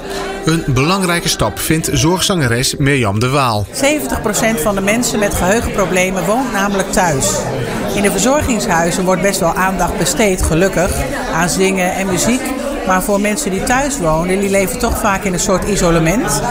Een 0.45 0.63
belangrijke 0.67 1.29
stap 1.29 1.59
vindt 1.59 1.89
zorgzangeres 1.93 2.75
Mirjam 2.75 3.19
de 3.19 3.29
Waal. 3.29 3.65
70% 3.65 4.61
van 4.61 4.75
de 4.75 4.81
mensen 4.81 5.19
met 5.19 5.33
geheugenproblemen 5.33 6.25
woont 6.25 6.51
namelijk 6.51 6.91
thuis. 6.91 7.39
In 7.95 8.01
de 8.01 8.11
verzorgingshuizen 8.11 9.05
wordt 9.05 9.21
best 9.21 9.39
wel 9.39 9.53
aandacht 9.53 9.97
besteed, 9.97 10.41
gelukkig, 10.41 10.91
aan 11.33 11.49
zingen 11.49 11.93
en 11.93 12.07
muziek. 12.07 12.41
Maar 12.87 13.03
voor 13.03 13.21
mensen 13.21 13.51
die 13.51 13.63
thuis 13.63 13.99
wonen, 13.99 14.39
die 14.39 14.49
leven 14.49 14.79
toch 14.79 14.97
vaak 14.97 15.23
in 15.23 15.33
een 15.33 15.39
soort 15.39 15.69
isolement. 15.69 16.41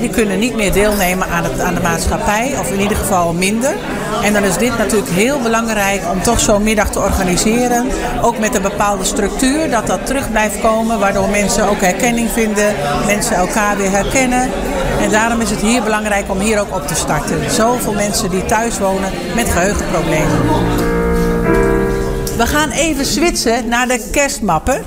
die 0.00 0.10
kunnen 0.10 0.38
niet 0.38 0.54
meer 0.54 0.72
deelnemen 0.72 1.28
aan, 1.28 1.44
het, 1.44 1.60
aan 1.60 1.74
de 1.74 1.80
maatschappij, 1.80 2.54
of 2.58 2.72
in 2.72 2.80
ieder 2.80 2.96
geval 2.96 3.32
minder. 3.32 3.74
En 4.22 4.32
dan 4.32 4.42
is 4.42 4.56
dit 4.56 4.78
natuurlijk 4.78 5.10
heel 5.10 5.40
belangrijk 5.40 6.02
om 6.12 6.22
toch 6.22 6.40
zo'n 6.40 6.62
middag 6.62 6.90
te 6.90 6.98
organiseren. 6.98 7.86
Ook 8.22 8.38
met 8.38 8.54
een 8.54 8.62
bepaalde 8.62 9.04
structuur, 9.04 9.70
dat 9.70 9.86
dat 9.86 10.06
terug 10.06 10.30
blijft 10.30 10.60
komen. 10.60 10.98
Waardoor 10.98 11.28
mensen 11.28 11.68
ook 11.68 11.80
herkenning 11.80 12.30
vinden, 12.30 12.74
mensen 13.06 13.36
elkaar 13.36 13.76
weer 13.76 13.90
herkennen. 13.90 14.50
En 15.00 15.10
daarom 15.10 15.40
is 15.40 15.50
het 15.50 15.60
hier 15.60 15.82
belangrijk 15.82 16.30
om 16.30 16.38
hier 16.38 16.60
ook 16.60 16.74
op 16.74 16.86
te 16.86 16.94
starten. 16.94 17.50
Zoveel 17.50 17.92
mensen 17.92 18.30
die 18.30 18.44
thuis 18.44 18.78
wonen 18.78 19.10
met 19.34 19.48
geheugenproblemen. 19.48 20.38
We 22.36 22.46
gaan 22.46 22.70
even 22.70 23.04
switchen 23.04 23.68
naar 23.68 23.88
de 23.88 24.08
kerstmappen. 24.12 24.82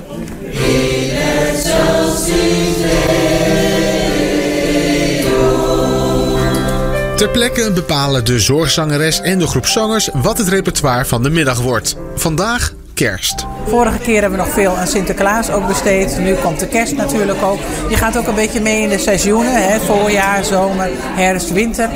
Ter 7.16 7.30
plekke 7.30 7.70
bepalen 7.72 8.24
de 8.24 8.38
zorgzangeres 8.38 9.20
en 9.20 9.38
de 9.38 9.46
groep 9.46 9.66
zangers 9.66 10.08
wat 10.12 10.38
het 10.38 10.48
repertoire 10.48 11.04
van 11.04 11.22
de 11.22 11.30
middag 11.30 11.60
wordt. 11.60 11.96
Vandaag 12.14 12.72
kerst. 12.94 13.46
Vorige 13.68 13.98
keer 13.98 14.20
hebben 14.20 14.38
we 14.38 14.44
nog 14.44 14.54
veel 14.54 14.76
aan 14.76 14.86
Sinterklaas 14.86 15.50
ook 15.50 15.66
besteed. 15.66 16.18
Nu 16.18 16.34
komt 16.34 16.60
de 16.60 16.68
kerst 16.68 16.96
natuurlijk 16.96 17.42
ook. 17.42 17.58
Je 17.88 17.96
gaat 17.96 18.18
ook 18.18 18.26
een 18.26 18.34
beetje 18.34 18.60
mee 18.60 18.82
in 18.82 18.88
de 18.88 18.98
seizoenen. 18.98 19.68
Hè? 19.68 19.80
Voorjaar, 19.80 20.44
zomer, 20.44 20.88
herfst, 20.94 21.52
winter. 21.52 21.88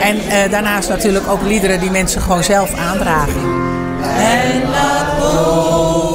En 0.00 0.18
eh, 0.18 0.50
daarnaast 0.50 0.88
natuurlijk 0.88 1.28
ook 1.28 1.42
liederen 1.42 1.80
die 1.80 1.90
mensen 1.90 2.20
gewoon 2.20 2.44
zelf 2.44 2.74
aandragen. 2.74 3.40
En 4.02 4.70
laat 4.70 5.20
dat 5.20 6.05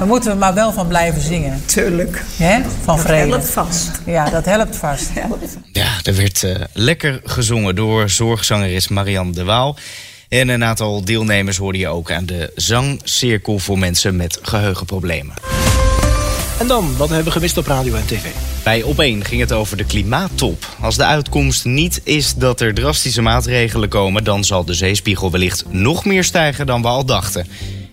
We 0.00 0.06
moeten 0.06 0.30
er 0.30 0.36
maar 0.36 0.54
wel 0.54 0.72
van 0.72 0.88
blijven 0.88 1.20
zingen. 1.20 1.62
Tuurlijk. 1.64 2.22
Hè? 2.36 2.60
Van 2.82 2.96
dat 2.96 3.04
vrede. 3.04 3.30
helpt 3.30 3.50
vast. 3.50 3.90
Ja, 4.06 4.30
dat 4.30 4.44
helpt 4.44 4.76
vast. 4.76 5.10
Ja, 5.72 5.88
er 6.02 6.16
werd 6.16 6.42
uh, 6.42 6.54
lekker 6.72 7.20
gezongen 7.24 7.74
door 7.74 8.10
zorgzangeres 8.10 8.88
Marianne 8.88 9.32
de 9.32 9.44
Waal. 9.44 9.76
En 10.28 10.48
een 10.48 10.64
aantal 10.64 11.04
deelnemers 11.04 11.56
hoorde 11.56 11.78
je 11.78 11.88
ook 11.88 12.10
aan 12.10 12.26
de 12.26 12.52
zangcirkel 12.54 13.58
voor 13.58 13.78
mensen 13.78 14.16
met 14.16 14.38
geheugenproblemen. 14.42 15.34
En 16.58 16.66
dan, 16.66 16.96
wat 16.96 17.08
hebben 17.08 17.26
we 17.26 17.32
gemist 17.32 17.56
op 17.56 17.66
radio 17.66 17.94
en 17.94 18.06
tv? 18.06 18.24
Bij 18.64 18.82
Op1 18.82 19.26
ging 19.26 19.40
het 19.40 19.52
over 19.52 19.76
de 19.76 19.84
klimaattop. 19.84 20.76
Als 20.80 20.96
de 20.96 21.04
uitkomst 21.04 21.64
niet 21.64 22.00
is 22.04 22.34
dat 22.34 22.60
er 22.60 22.74
drastische 22.74 23.22
maatregelen 23.22 23.88
komen... 23.88 24.24
dan 24.24 24.44
zal 24.44 24.64
de 24.64 24.74
zeespiegel 24.74 25.30
wellicht 25.30 25.64
nog 25.68 26.04
meer 26.04 26.24
stijgen 26.24 26.66
dan 26.66 26.82
we 26.82 26.88
al 26.88 27.04
dachten. 27.04 27.46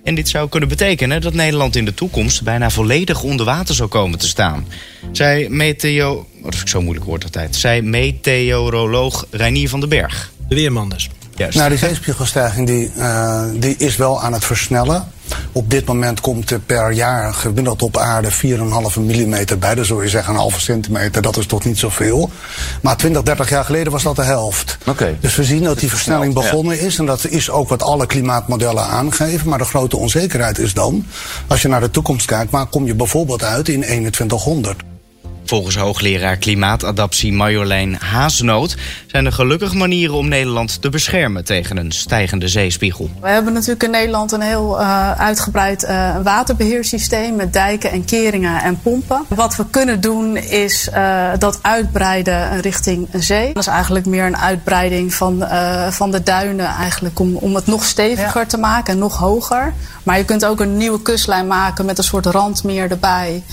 En 0.07 0.15
dit 0.15 0.29
zou 0.29 0.49
kunnen 0.49 0.69
betekenen 0.69 1.21
dat 1.21 1.33
Nederland 1.33 1.75
in 1.75 1.85
de 1.85 1.93
toekomst 1.93 2.43
bijna 2.43 2.69
volledig 2.69 3.23
onder 3.23 3.45
water 3.45 3.75
zou 3.75 3.89
komen 3.89 4.19
te 4.19 4.27
staan. 4.27 4.67
Zij 5.11 5.47
meteo... 5.49 6.27
Wat 6.41 6.53
is 6.53 6.61
zo 6.65 6.81
moeilijk 6.81 7.05
woord 7.05 7.23
altijd. 7.23 7.55
Zij 7.55 7.81
meteoroloog 7.81 9.25
Reinier 9.31 9.69
van 9.69 9.79
den 9.79 9.89
Berg. 9.89 10.31
De 10.47 10.55
weerman 10.55 10.89
dus. 10.89 11.09
Juist. 11.35 11.57
Nou, 11.57 11.69
die 11.69 11.77
zeespiegelstijging 11.77 12.67
die, 12.67 12.91
uh, 12.97 13.43
die 13.53 13.75
is 13.77 13.95
wel 13.95 14.21
aan 14.21 14.33
het 14.33 14.45
versnellen. 14.45 15.07
Op 15.51 15.69
dit 15.69 15.85
moment 15.85 16.21
komt 16.21 16.51
er 16.51 16.59
per 16.59 16.91
jaar 16.91 17.33
gemiddeld 17.33 17.81
op 17.81 17.97
aarde 17.97 18.31
4,5 18.31 18.37
mm 18.95 19.35
bij. 19.59 19.75
Dat 19.75 19.85
zou 19.85 20.03
je 20.03 20.09
zeggen 20.09 20.33
een 20.33 20.39
halve 20.39 20.61
centimeter, 20.61 21.21
dat 21.21 21.37
is 21.37 21.45
toch 21.45 21.65
niet 21.65 21.77
zoveel. 21.77 22.29
Maar 22.81 22.97
20, 22.97 23.23
30 23.23 23.49
jaar 23.49 23.65
geleden 23.65 23.91
was 23.91 24.03
dat 24.03 24.15
de 24.15 24.23
helft. 24.23 24.77
Okay. 24.85 25.17
Dus 25.19 25.35
we 25.35 25.43
zien 25.43 25.63
dat 25.63 25.79
die 25.79 25.89
versnelling 25.89 26.33
begonnen 26.33 26.79
is. 26.79 26.97
En 26.97 27.05
dat 27.05 27.25
is 27.25 27.49
ook 27.49 27.69
wat 27.69 27.83
alle 27.83 28.05
klimaatmodellen 28.05 28.83
aangeven. 28.83 29.49
Maar 29.49 29.57
de 29.57 29.63
grote 29.65 29.97
onzekerheid 29.97 30.59
is 30.59 30.73
dan, 30.73 31.05
als 31.47 31.61
je 31.61 31.67
naar 31.67 31.81
de 31.81 31.91
toekomst 31.91 32.25
kijkt, 32.25 32.51
waar 32.51 32.65
kom 32.65 32.85
je 32.85 32.95
bijvoorbeeld 32.95 33.43
uit 33.43 33.69
in 33.69 33.81
2100? 33.81 34.96
Volgens 35.47 35.75
hoogleraar 35.75 36.37
klimaatadaptie 36.37 37.33
Marjolein 37.33 37.93
Haasnoot 37.93 38.75
zijn 39.07 39.25
er 39.25 39.31
gelukkig 39.31 39.73
manieren 39.73 40.15
om 40.15 40.27
Nederland 40.27 40.81
te 40.81 40.89
beschermen 40.89 41.45
tegen 41.45 41.77
een 41.77 41.91
stijgende 41.91 42.47
zeespiegel. 42.47 43.09
We 43.21 43.27
hebben 43.27 43.53
natuurlijk 43.53 43.83
in 43.83 43.91
Nederland 43.91 44.31
een 44.31 44.41
heel 44.41 44.79
uh, 44.79 45.11
uitgebreid 45.11 45.83
uh, 45.83 46.15
waterbeheersysteem 46.23 47.35
met 47.35 47.53
dijken 47.53 47.91
en 47.91 48.05
keringen 48.05 48.61
en 48.61 48.79
pompen. 48.81 49.25
Wat 49.27 49.55
we 49.55 49.65
kunnen 49.69 50.01
doen 50.01 50.37
is 50.37 50.89
uh, 50.93 51.29
dat 51.37 51.59
uitbreiden 51.61 52.61
richting 52.61 53.07
zee. 53.13 53.53
Dat 53.53 53.63
is 53.63 53.69
eigenlijk 53.69 54.05
meer 54.05 54.25
een 54.25 54.37
uitbreiding 54.37 55.13
van, 55.13 55.47
van 55.89 56.11
de 56.11 56.23
duinen 56.23 56.65
eigenlijk 56.65 57.19
om, 57.19 57.35
om 57.35 57.55
het 57.55 57.67
nog 57.67 57.85
steviger 57.85 58.41
ja. 58.41 58.47
te 58.47 58.57
maken 58.57 58.93
en 58.93 58.99
nog 58.99 59.17
hoger. 59.17 59.73
Maar 60.03 60.17
je 60.17 60.25
kunt 60.25 60.45
ook 60.45 60.59
een 60.59 60.77
nieuwe 60.77 61.01
kustlijn 61.01 61.47
maken 61.47 61.85
met 61.85 61.97
een 61.97 62.03
soort 62.03 62.25
randmeer 62.25 62.91
erbij. 62.91 63.43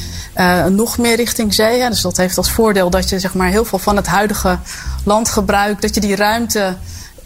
nog 0.69 0.99
meer 0.99 1.17
richting 1.17 1.55
zee. 1.55 1.83
Ja, 1.85 1.91
dus 1.91 2.00
dat 2.00 2.17
heeft 2.17 2.37
als 2.37 2.50
voordeel 2.50 2.91
dat 2.91 3.09
je 3.09 3.19
zeg 3.19 3.35
maar, 3.35 3.49
heel 3.49 3.64
veel 3.64 3.79
van 3.79 3.97
het 3.97 4.07
huidige 4.07 4.59
landgebruik, 5.05 5.81
dat 5.81 5.95
je 5.95 6.00
die 6.00 6.17
ruimte 6.17 6.76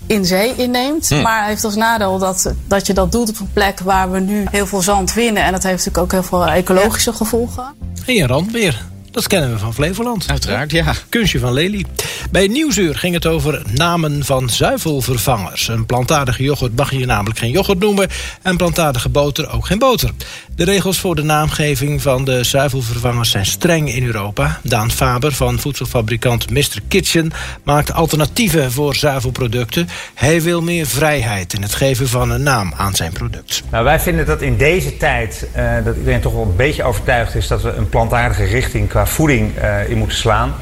in 0.06 0.24
zee 0.24 0.54
inneemt. 0.56 1.08
Hm. 1.08 1.22
Maar 1.22 1.46
heeft 1.46 1.64
als 1.64 1.74
nadeel 1.74 2.18
dat, 2.18 2.52
dat 2.66 2.86
je 2.86 2.94
dat 2.94 3.12
doet 3.12 3.28
op 3.28 3.40
een 3.40 3.52
plek 3.52 3.80
waar 3.80 4.10
we 4.10 4.20
nu 4.20 4.46
heel 4.50 4.66
veel 4.66 4.82
zand 4.82 5.14
winnen. 5.14 5.42
En 5.42 5.52
dat 5.52 5.62
heeft 5.62 5.86
natuurlijk 5.86 6.04
ook 6.04 6.12
heel 6.12 6.22
veel 6.22 6.46
ecologische 6.46 7.12
gevolgen. 7.12 7.64
En 8.06 8.14
je 8.14 8.26
randmeer. 8.26 8.84
Dat 9.10 9.26
kennen 9.26 9.50
we 9.50 9.58
van 9.58 9.74
Flevoland. 9.74 10.26
Uiteraard, 10.30 10.70
ja. 10.70 10.92
Kunstje 11.08 11.38
van 11.38 11.52
Lely. 11.52 11.84
Bij 12.30 12.46
Nieuwsuur 12.46 12.94
ging 12.94 13.14
het 13.14 13.26
over 13.26 13.62
namen 13.74 14.24
van 14.24 14.50
zuivelvervangers. 14.50 15.68
Een 15.68 15.86
plantaardige 15.86 16.42
yoghurt 16.42 16.76
mag 16.76 16.90
je 16.90 17.06
namelijk 17.06 17.38
geen 17.38 17.50
yoghurt 17.50 17.78
noemen... 17.78 18.08
en 18.42 18.56
plantaardige 18.56 19.08
boter 19.08 19.50
ook 19.50 19.66
geen 19.66 19.78
boter. 19.78 20.10
De 20.56 20.64
regels 20.64 20.98
voor 20.98 21.14
de 21.14 21.22
naamgeving 21.22 22.02
van 22.02 22.24
de 22.24 22.44
zuivelvervangers 22.44 23.30
zijn 23.30 23.46
streng 23.46 23.94
in 23.94 24.06
Europa. 24.06 24.60
Daan 24.62 24.90
Faber 24.90 25.32
van 25.32 25.58
voedselfabrikant 25.58 26.50
Mr. 26.50 26.78
Kitchen... 26.88 27.30
maakt 27.62 27.92
alternatieven 27.92 28.72
voor 28.72 28.94
zuivelproducten. 28.94 29.88
Hij 30.14 30.42
wil 30.42 30.62
meer 30.62 30.86
vrijheid 30.86 31.52
in 31.52 31.62
het 31.62 31.74
geven 31.74 32.08
van 32.08 32.30
een 32.30 32.42
naam 32.42 32.72
aan 32.76 32.94
zijn 32.94 33.12
product. 33.12 33.62
Nou, 33.70 33.84
wij 33.84 34.00
vinden 34.00 34.26
dat 34.26 34.42
in 34.42 34.56
deze 34.56 34.96
tijd... 34.96 35.48
Uh, 35.56 35.84
dat 35.84 35.96
iedereen 35.96 36.20
toch 36.20 36.32
wel 36.32 36.42
een 36.42 36.56
beetje 36.56 36.84
overtuigd 36.84 37.34
is... 37.34 37.46
dat 37.46 37.62
we 37.62 37.72
een 37.72 37.88
plantaardige 37.88 38.44
richting 38.44 38.88
qua 38.98 39.06
voeding 39.06 39.58
uh, 39.58 39.90
in 39.90 39.98
moeten 39.98 40.16
slaan. 40.16 40.54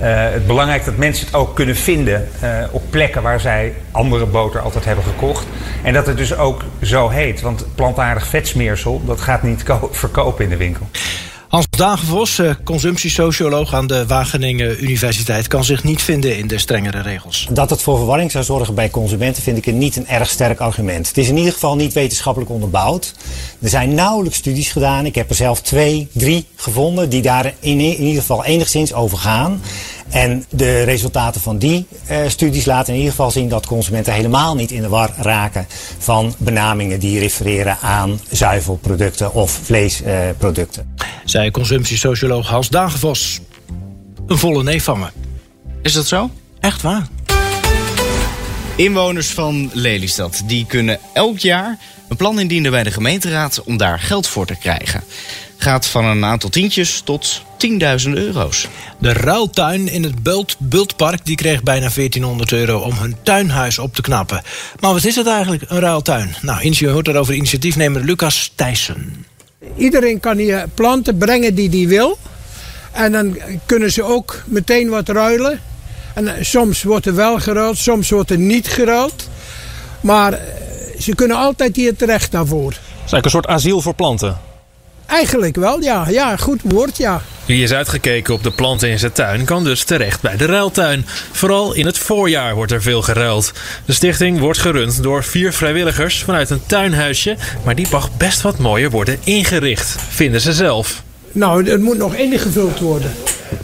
Uh, 0.00 0.30
het 0.30 0.46
belangrijk 0.46 0.84
dat 0.84 0.96
mensen 0.96 1.26
het 1.26 1.34
ook 1.34 1.54
kunnen 1.54 1.76
vinden 1.76 2.28
uh, 2.42 2.50
op 2.70 2.82
plekken 2.90 3.22
waar 3.22 3.40
zij 3.40 3.74
andere 3.90 4.26
boter 4.26 4.60
altijd 4.60 4.84
hebben 4.84 5.04
gekocht. 5.04 5.46
En 5.82 5.92
dat 5.92 6.06
het 6.06 6.16
dus 6.16 6.36
ook 6.36 6.64
zo 6.82 7.08
heet. 7.08 7.40
Want 7.40 7.66
plantaardig 7.74 8.26
vetsmeersel, 8.26 9.02
dat 9.04 9.20
gaat 9.20 9.42
niet 9.42 9.64
verkopen 9.90 10.44
in 10.44 10.50
de 10.50 10.56
winkel. 10.56 10.86
Hans 11.48 11.66
Dagenvos, 11.70 12.40
consumptiesocioloog 12.64 13.74
aan 13.74 13.86
de 13.86 14.06
Wageningen 14.06 14.84
Universiteit, 14.84 15.46
kan 15.46 15.64
zich 15.64 15.84
niet 15.84 16.02
vinden 16.02 16.38
in 16.38 16.46
de 16.46 16.58
strengere 16.58 17.02
regels. 17.02 17.48
Dat 17.50 17.70
het 17.70 17.82
voor 17.82 17.96
verwarring 17.96 18.30
zou 18.30 18.44
zorgen 18.44 18.74
bij 18.74 18.90
consumenten 18.90 19.42
vind 19.42 19.66
ik 19.66 19.74
niet 19.74 19.96
een 19.96 20.08
erg 20.08 20.28
sterk 20.28 20.60
argument. 20.60 21.08
Het 21.08 21.18
is 21.18 21.28
in 21.28 21.36
ieder 21.36 21.52
geval 21.52 21.76
niet 21.76 21.92
wetenschappelijk 21.92 22.50
onderbouwd. 22.50 23.14
Er 23.60 23.68
zijn 23.68 23.94
nauwelijks 23.94 24.38
studies 24.38 24.70
gedaan. 24.70 25.06
Ik 25.06 25.14
heb 25.14 25.30
er 25.30 25.36
zelf 25.36 25.60
twee, 25.60 26.08
drie 26.12 26.46
gevonden 26.56 27.08
die 27.10 27.22
daar 27.22 27.44
in, 27.60 27.80
in 27.80 28.02
ieder 28.02 28.20
geval 28.20 28.44
enigszins 28.44 28.92
over 28.92 29.18
gaan. 29.18 29.62
En 30.10 30.44
de 30.48 30.82
resultaten 30.82 31.40
van 31.40 31.58
die 31.58 31.86
uh, 32.10 32.16
studies 32.26 32.64
laten 32.64 32.92
in 32.92 32.98
ieder 32.98 33.14
geval 33.14 33.30
zien 33.30 33.48
dat 33.48 33.66
consumenten 33.66 34.12
helemaal 34.12 34.54
niet 34.54 34.70
in 34.70 34.82
de 34.82 34.88
war 34.88 35.12
raken 35.16 35.66
van 35.98 36.34
benamingen 36.38 37.00
die 37.00 37.18
refereren 37.18 37.78
aan 37.80 38.20
zuivelproducten 38.30 39.34
of 39.34 39.60
vleesproducten. 39.62 40.94
Uh, 40.96 41.06
Zij 41.24 41.50
consumptiesocioloog 41.50 42.48
Hans 42.48 42.68
Dagenvos. 42.68 43.40
Een 44.26 44.38
volle 44.38 44.62
nee 44.62 44.82
vangen. 44.82 45.12
Is 45.82 45.92
dat 45.92 46.06
zo? 46.06 46.30
Echt 46.60 46.82
waar. 46.82 47.06
Inwoners 48.76 49.28
van 49.28 49.70
Lelystad 49.72 50.42
die 50.46 50.66
kunnen 50.66 50.98
elk 51.12 51.38
jaar 51.38 51.78
een 52.08 52.16
plan 52.16 52.40
indienen 52.40 52.70
bij 52.70 52.82
de 52.82 52.90
gemeenteraad 52.90 53.62
om 53.62 53.76
daar 53.76 54.00
geld 54.00 54.26
voor 54.26 54.46
te 54.46 54.56
krijgen. 54.56 55.04
Gaat 55.56 55.86
van 55.86 56.04
een 56.04 56.24
aantal 56.24 56.50
tientjes 56.50 57.00
tot 57.04 57.42
tienduizenden 57.58 58.22
euro's. 58.22 58.68
De 58.98 59.12
ruiltuin 59.12 59.88
in 59.88 60.02
het 60.02 60.22
Bult, 60.22 60.56
Bultpark 60.58 61.24
die 61.24 61.36
kreeg 61.36 61.62
bijna 61.62 61.88
1400 61.94 62.52
euro 62.52 62.78
om 62.78 62.92
hun 62.98 63.16
tuinhuis 63.22 63.78
op 63.78 63.94
te 63.94 64.02
knappen. 64.02 64.42
Maar 64.80 64.92
wat 64.92 65.04
is 65.04 65.16
het 65.16 65.26
eigenlijk, 65.26 65.62
een 65.66 65.80
ruiltuin? 65.80 66.34
Nou, 66.42 66.70
je 66.70 66.88
hoort 66.88 67.04
daarover 67.04 67.34
initiatiefnemer 67.34 68.04
Lucas 68.04 68.52
Thijssen. 68.54 69.26
Iedereen 69.76 70.20
kan 70.20 70.36
hier 70.36 70.68
planten 70.74 71.18
brengen 71.18 71.54
die 71.54 71.68
hij 71.70 71.88
wil. 71.88 72.18
En 72.92 73.12
dan 73.12 73.38
kunnen 73.66 73.92
ze 73.92 74.02
ook 74.02 74.42
meteen 74.46 74.88
wat 74.88 75.08
ruilen. 75.08 75.60
En 76.14 76.36
eh, 76.36 76.44
soms 76.44 76.82
wordt 76.82 77.06
er 77.06 77.14
wel 77.14 77.38
geruild, 77.38 77.76
soms 77.76 78.10
wordt 78.10 78.30
er 78.30 78.38
niet 78.38 78.68
geruild. 78.68 79.28
Maar 80.00 80.32
eh, 80.32 80.40
ze 80.98 81.14
kunnen 81.14 81.36
altijd 81.36 81.76
hier 81.76 81.96
terecht 81.96 82.32
daarvoor. 82.32 82.70
Het 82.70 82.80
is 82.80 83.12
eigenlijk 83.12 83.24
een 83.24 83.30
soort 83.30 83.46
asiel 83.46 83.80
voor 83.80 83.94
planten. 83.94 84.38
Eigenlijk 85.06 85.56
wel, 85.56 85.80
ja. 85.80 86.08
Ja, 86.08 86.36
goed 86.36 86.60
woord, 86.64 86.96
ja. 86.96 87.22
Wie 87.48 87.62
is 87.62 87.72
uitgekeken 87.72 88.34
op 88.34 88.42
de 88.42 88.50
planten 88.50 88.90
in 88.90 88.98
zijn 88.98 89.12
tuin 89.12 89.44
kan 89.44 89.64
dus 89.64 89.84
terecht 89.84 90.20
bij 90.20 90.36
de 90.36 90.46
ruiltuin. 90.46 91.06
Vooral 91.32 91.74
in 91.74 91.86
het 91.86 91.98
voorjaar 91.98 92.54
wordt 92.54 92.72
er 92.72 92.82
veel 92.82 93.02
geruild. 93.02 93.52
De 93.84 93.92
stichting 93.92 94.38
wordt 94.38 94.58
gerund 94.58 95.02
door 95.02 95.24
vier 95.24 95.52
vrijwilligers 95.52 96.22
vanuit 96.22 96.50
een 96.50 96.66
tuinhuisje. 96.66 97.36
Maar 97.64 97.74
die 97.74 97.86
mag 97.90 98.16
best 98.16 98.40
wat 98.40 98.58
mooier 98.58 98.90
worden 98.90 99.18
ingericht, 99.24 99.96
vinden 100.08 100.40
ze 100.40 100.52
zelf. 100.52 101.02
Nou, 101.32 101.70
het 101.70 101.80
moet 101.80 101.98
nog 101.98 102.14
ingevuld 102.14 102.78
worden. 102.78 103.10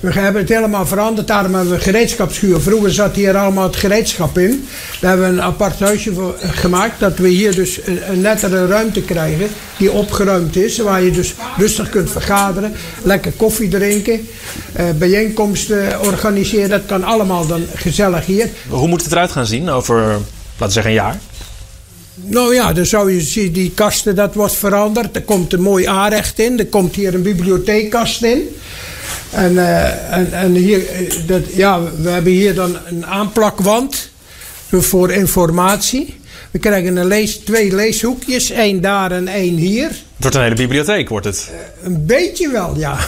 We 0.01 0.13
hebben 0.13 0.41
het 0.41 0.51
helemaal 0.51 0.87
veranderd. 0.87 1.27
Daarom 1.27 1.55
hebben 1.55 1.71
we 1.71 1.77
een 1.77 1.83
gereedschapsschuur. 1.83 2.61
Vroeger 2.61 2.93
zat 2.93 3.15
hier 3.15 3.37
allemaal 3.37 3.65
het 3.65 3.77
gereedschap 3.77 4.39
in. 4.39 4.67
Daar 5.01 5.11
hebben 5.11 5.29
we 5.29 5.37
een 5.37 5.43
apart 5.43 5.81
huisje 5.81 6.15
voor 6.15 6.35
gemaakt. 6.41 7.01
Dat 7.01 7.19
we 7.19 7.29
hier 7.29 7.55
dus 7.55 7.81
een, 7.85 8.21
nettere 8.21 8.67
ruimte 8.67 9.03
krijgen. 9.03 9.49
Die 9.77 9.93
opgeruimd 9.93 10.57
is. 10.57 10.79
Waar 10.79 11.03
je 11.03 11.11
dus 11.11 11.35
rustig 11.57 11.89
kunt 11.89 12.11
vergaderen. 12.11 12.73
Lekker 13.03 13.33
koffie 13.33 13.69
drinken. 13.69 14.29
Eh, 14.73 14.85
bijeenkomsten 14.99 16.01
organiseren. 16.01 16.69
Dat 16.69 16.87
kan 16.87 17.05
allemaal 17.05 17.47
dan 17.47 17.67
gezellig 17.75 18.27
hier. 18.27 18.49
Hoe 18.69 18.89
moet 18.89 19.03
het 19.03 19.13
eruit 19.13 19.31
gaan 19.31 19.47
zien 19.47 19.71
over, 19.71 19.97
laten 19.97 20.23
we 20.59 20.71
zeggen, 20.71 20.91
een 20.91 20.97
jaar? 20.97 21.19
Nou 22.15 22.55
ja, 22.55 22.73
dan 22.73 22.87
zou 22.87 23.13
je 23.13 23.21
zien, 23.21 23.53
die 23.53 23.73
kasten, 23.75 24.15
dat 24.15 24.35
wordt 24.35 24.55
veranderd. 24.55 25.17
Er 25.17 25.23
komt 25.23 25.53
een 25.53 25.61
mooi 25.61 25.87
aanrecht 25.87 26.39
in. 26.39 26.59
Er 26.59 26.67
komt 26.67 26.95
hier 26.95 27.15
een 27.15 27.23
bibliotheekkast 27.23 28.23
in. 28.23 28.49
En, 29.35 29.53
uh, 29.53 30.13
en, 30.13 30.33
en 30.33 30.55
hier, 30.55 30.87
eh, 30.89 31.13
dat, 31.27 31.43
ja, 31.55 31.81
we 31.97 32.09
hebben 32.09 32.33
hier 32.33 32.55
dan 32.55 32.77
een 32.87 33.07
aanplakwand 33.07 34.11
voor 34.71 35.13
informatie. 35.13 36.21
We 36.51 36.59
krijgen 36.59 36.97
een 36.97 37.07
lees, 37.07 37.37
twee 37.37 37.75
leeshoekjes, 37.75 38.51
één 38.51 38.81
daar 38.81 39.13
en 39.13 39.29
één 39.29 39.57
hier. 39.57 39.89
Het 39.89 39.99
wordt 40.19 40.37
een 40.37 40.43
hele 40.43 40.55
bibliotheek, 40.55 41.09
wordt 41.09 41.27
het? 41.27 41.51
Uh, 41.51 41.87
een 41.87 42.07
beetje 42.07 42.51
wel, 42.51 42.77
ja. 42.77 42.99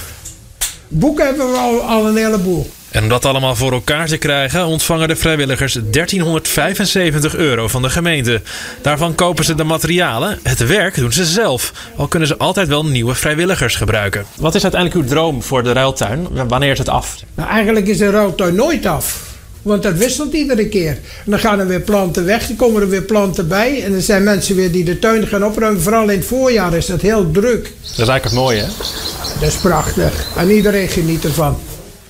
Boeken 0.88 1.26
hebben 1.26 1.50
we 1.50 1.56
al, 1.58 1.80
al 1.80 2.06
een 2.06 2.16
heleboel. 2.16 2.70
En 2.90 3.02
om 3.02 3.08
dat 3.08 3.24
allemaal 3.24 3.56
voor 3.56 3.72
elkaar 3.72 4.06
te 4.06 4.16
krijgen, 4.16 4.66
ontvangen 4.66 5.08
de 5.08 5.16
vrijwilligers 5.16 5.72
1375 5.72 7.34
euro 7.34 7.68
van 7.68 7.82
de 7.82 7.90
gemeente. 7.90 8.40
Daarvan 8.82 9.14
kopen 9.14 9.44
ze 9.44 9.54
de 9.54 9.64
materialen. 9.64 10.38
Het 10.42 10.66
werk 10.66 10.94
doen 10.94 11.12
ze 11.12 11.24
zelf. 11.24 11.72
Al 11.96 12.06
kunnen 12.06 12.28
ze 12.28 12.36
altijd 12.36 12.68
wel 12.68 12.86
nieuwe 12.86 13.14
vrijwilligers 13.14 13.76
gebruiken. 13.76 14.24
Wat 14.36 14.54
is 14.54 14.62
uiteindelijk 14.62 15.02
uw 15.02 15.08
droom 15.08 15.42
voor 15.42 15.62
de 15.62 15.72
ruiltuin? 15.72 16.28
Wanneer 16.48 16.70
is 16.70 16.78
het 16.78 16.88
af? 16.88 17.16
Nou, 17.34 17.50
eigenlijk 17.50 17.86
is 17.86 17.98
de 17.98 18.10
ruiltuin 18.10 18.54
nooit 18.54 18.86
af. 18.86 19.34
Want 19.62 19.82
dat 19.82 19.94
wisselt 19.94 20.32
iedere 20.32 20.68
keer. 20.68 20.90
En 21.24 21.30
dan 21.30 21.38
gaan 21.38 21.60
er 21.60 21.66
weer 21.66 21.80
planten 21.80 22.24
weg, 22.24 22.46
dan 22.46 22.56
komen 22.56 22.82
er 22.82 22.88
weer 22.88 23.02
planten 23.02 23.48
bij. 23.48 23.82
En 23.84 23.94
er 23.94 24.02
zijn 24.02 24.24
mensen 24.24 24.56
weer 24.56 24.72
die 24.72 24.84
de 24.84 24.98
tuin 24.98 25.26
gaan 25.26 25.44
opruimen. 25.44 25.82
Vooral 25.82 26.08
in 26.08 26.18
het 26.18 26.26
voorjaar 26.26 26.74
is 26.74 26.86
dat 26.86 27.00
heel 27.00 27.30
druk. 27.30 27.62
Dat 27.62 27.72
is 27.82 28.08
eigenlijk 28.08 28.24
het 28.24 28.32
mooie, 28.32 28.60
hè? 28.60 28.66
Dat 29.40 29.48
is 29.48 29.54
prachtig. 29.54 30.26
En 30.36 30.50
iedereen 30.50 30.88
geniet 30.88 31.24
ervan. 31.24 31.58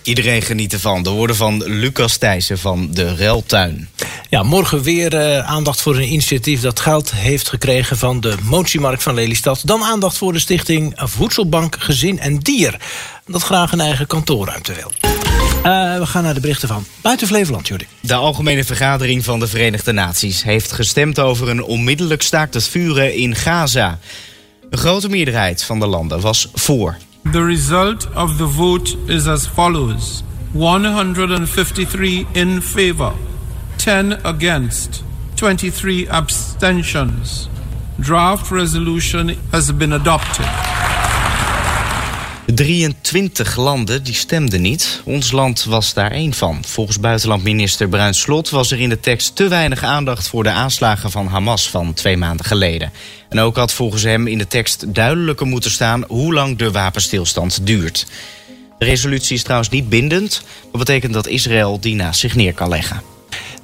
Iedereen 0.07 0.43
geniet 0.43 0.73
ervan. 0.73 1.03
De 1.03 1.11
woorden 1.11 1.37
van 1.37 1.65
Lucas 1.65 2.17
Thijssen 2.17 2.59
van 2.59 2.89
de 2.93 3.15
Reltuin. 3.15 3.89
Ja, 4.31 4.43
morgen 4.43 4.83
weer 4.83 5.15
uh, 5.15 5.39
aandacht 5.39 5.81
voor 5.81 5.97
een 5.97 6.13
initiatief 6.13 6.61
dat 6.61 6.81
geld 6.81 7.13
heeft 7.13 7.49
gekregen 7.49 7.99
van 7.99 8.21
de 8.21 8.35
motiemarkt 8.43 9.03
van 9.03 9.15
Lelystad. 9.15 9.63
Dan 9.65 9.83
aandacht 9.83 10.19
voor 10.19 10.33
de 10.33 10.39
stichting 10.39 10.93
Voedselbank 10.97 11.77
Gezin 11.79 12.19
en 12.19 12.39
Dier. 12.39 12.81
Dat 13.27 13.43
graag 13.43 13.73
een 13.73 13.81
eigen 13.81 14.07
kantoorruimte 14.07 14.75
wil. 14.75 14.93
Uh, 15.03 15.99
we 15.99 16.07
gaan 16.07 16.23
naar 16.23 16.35
de 16.35 16.41
berichten 16.41 16.69
van 16.69 16.87
buiten 17.01 17.27
Flevoland, 17.27 17.69
Jordi. 17.69 17.87
De 18.01 18.15
Algemene 18.15 18.65
Vergadering 18.65 19.25
van 19.25 19.39
de 19.39 19.47
Verenigde 19.47 19.93
Naties 19.93 20.43
heeft 20.43 20.73
gestemd 20.73 21.19
over 21.19 21.49
een 21.49 21.63
onmiddellijk 21.63 22.23
staakt 22.23 22.55
het 22.55 22.69
vuren 22.69 23.15
in 23.15 23.35
Gaza. 23.35 23.99
Een 24.71 24.79
grote 24.79 25.09
meerderheid 25.09 25.63
van 25.63 25.81
de 25.81 25.87
landen 25.87 26.21
was 26.21 26.49
voor. 26.55 26.97
The 27.33 27.43
result 27.43 28.07
of 28.15 28.39
the 28.39 28.47
vote 28.47 28.95
is 29.11 29.27
as 29.27 29.49
follows 29.49 30.21
153 30.53 32.27
in 32.37 32.61
favor, 32.61 33.17
10 33.79 34.13
against, 34.25 35.03
23 35.35 36.07
abstentions. 36.07 37.49
Draft 37.99 38.53
resolution 38.53 39.31
has 39.51 39.73
been 39.73 39.93
adopted. 39.93 40.47
23 42.55 43.57
landen 43.57 44.03
die 44.03 44.15
stemden 44.15 44.63
niet. 44.63 45.01
Ons 45.05 45.31
land 45.33 45.65
was 45.65 45.95
daar 45.95 46.11
één 46.11 46.35
van. 46.35 46.65
Volgens 46.65 47.01
buitenlandminister 47.01 47.89
Bruin 47.89 48.15
Slot 48.15 48.51
was 48.51 48.71
er 48.71 48.81
in 48.81 48.89
de 48.89 49.01
tekst 49.01 49.37
te 49.37 49.49
weinig 49.49 49.83
aandacht 49.83 50.29
voor 50.29 50.43
de 50.43 50.51
aanslagen 50.51 51.11
van 51.11 51.27
Hamas 51.27 51.71
van 51.71 51.95
twee 51.95 52.17
maanden 52.17 52.47
geleden. 52.47 52.93
En 53.29 53.39
ook 53.39 53.57
had 53.57 53.73
volgens 53.73 54.03
hem 54.03 54.27
in 54.27 54.39
de 54.39 54.47
tekst 54.47 54.95
duidelijker 54.95 55.47
moeten 55.47 55.71
staan 55.71 56.05
hoe 56.09 56.35
lang 56.35 56.59
de 56.59 56.71
wapenstilstand 56.71 57.67
duurt. 57.67 58.07
De 58.79 58.85
resolutie 58.85 59.37
is 59.37 59.43
trouwens 59.43 59.71
niet 59.71 59.89
bindend, 59.89 60.43
wat 60.71 60.81
betekent 60.81 61.13
dat 61.13 61.27
Israël 61.27 61.81
die 61.81 61.95
naast 61.95 62.21
zich 62.21 62.35
neer 62.35 62.55
kan 62.55 62.69
leggen. 62.69 63.16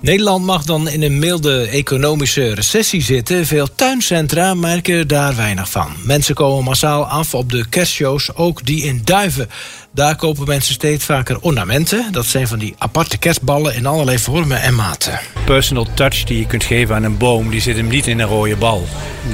Nederland 0.03 0.45
mag 0.45 0.65
dan 0.65 0.89
in 0.89 1.03
een 1.03 1.19
milde 1.19 1.67
economische 1.67 2.55
recessie 2.55 3.03
zitten. 3.03 3.47
Veel 3.47 3.75
tuincentra 3.75 4.55
merken 4.55 5.09
daar 5.09 5.37
weinig 5.37 5.71
van. 5.71 5.93
Mensen 6.05 6.35
komen 6.35 6.65
massaal 6.65 7.07
af 7.07 7.35
op 7.35 7.51
de 7.51 7.69
kerstshows, 7.69 8.35
ook 8.35 8.67
die 8.67 8.85
in 8.85 9.01
Duiven. 9.05 9.51
Daar 9.95 10.17
kopen 10.17 10.47
mensen 10.47 10.75
steeds 10.75 11.05
vaker 11.05 11.41
ornamenten. 11.41 12.13
Dat 12.13 12.27
zijn 12.27 12.49
van 12.49 12.59
die 12.59 12.75
aparte 12.79 13.19
kerstballen 13.19 13.75
in 13.75 13.87
allerlei 13.87 14.19
vormen 14.19 14.63
en 14.63 14.75
maten. 14.75 15.21
Personal 15.45 15.87
touch 15.95 16.25
die 16.25 16.39
je 16.39 16.47
kunt 16.47 16.65
geven 16.65 16.95
aan 16.95 17.05
een 17.05 17.17
boom, 17.17 17.51
die 17.51 17.61
zit 17.61 17.77
hem 17.77 17.89
niet 17.89 18.07
in 18.07 18.21
een 18.21 18.29
rode 18.29 18.57
bal. 18.57 18.87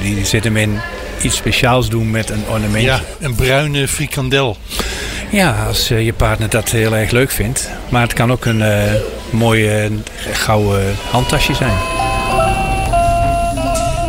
Die 0.02 0.24
zit 0.24 0.44
hem 0.44 0.56
in 0.56 0.80
iets 1.22 1.36
speciaals 1.36 1.88
doen 1.88 2.10
met 2.10 2.30
een 2.30 2.44
ornament. 2.48 2.84
Ja, 2.84 3.00
een 3.20 3.34
bruine 3.34 3.88
frikandel. 3.88 4.56
Ja, 5.30 5.66
als 5.66 5.90
uh, 5.90 6.04
je 6.04 6.12
partner 6.12 6.48
dat 6.48 6.70
heel 6.70 6.96
erg 6.96 7.10
leuk 7.10 7.30
vindt. 7.30 7.68
Maar 7.88 8.02
het 8.02 8.12
kan 8.12 8.32
ook 8.32 8.44
een 8.44 8.60
uh, 8.60 8.92
mooie 9.30 9.90
gouden 10.32 10.96
handtasje 11.10 11.54
zijn. 11.54 11.76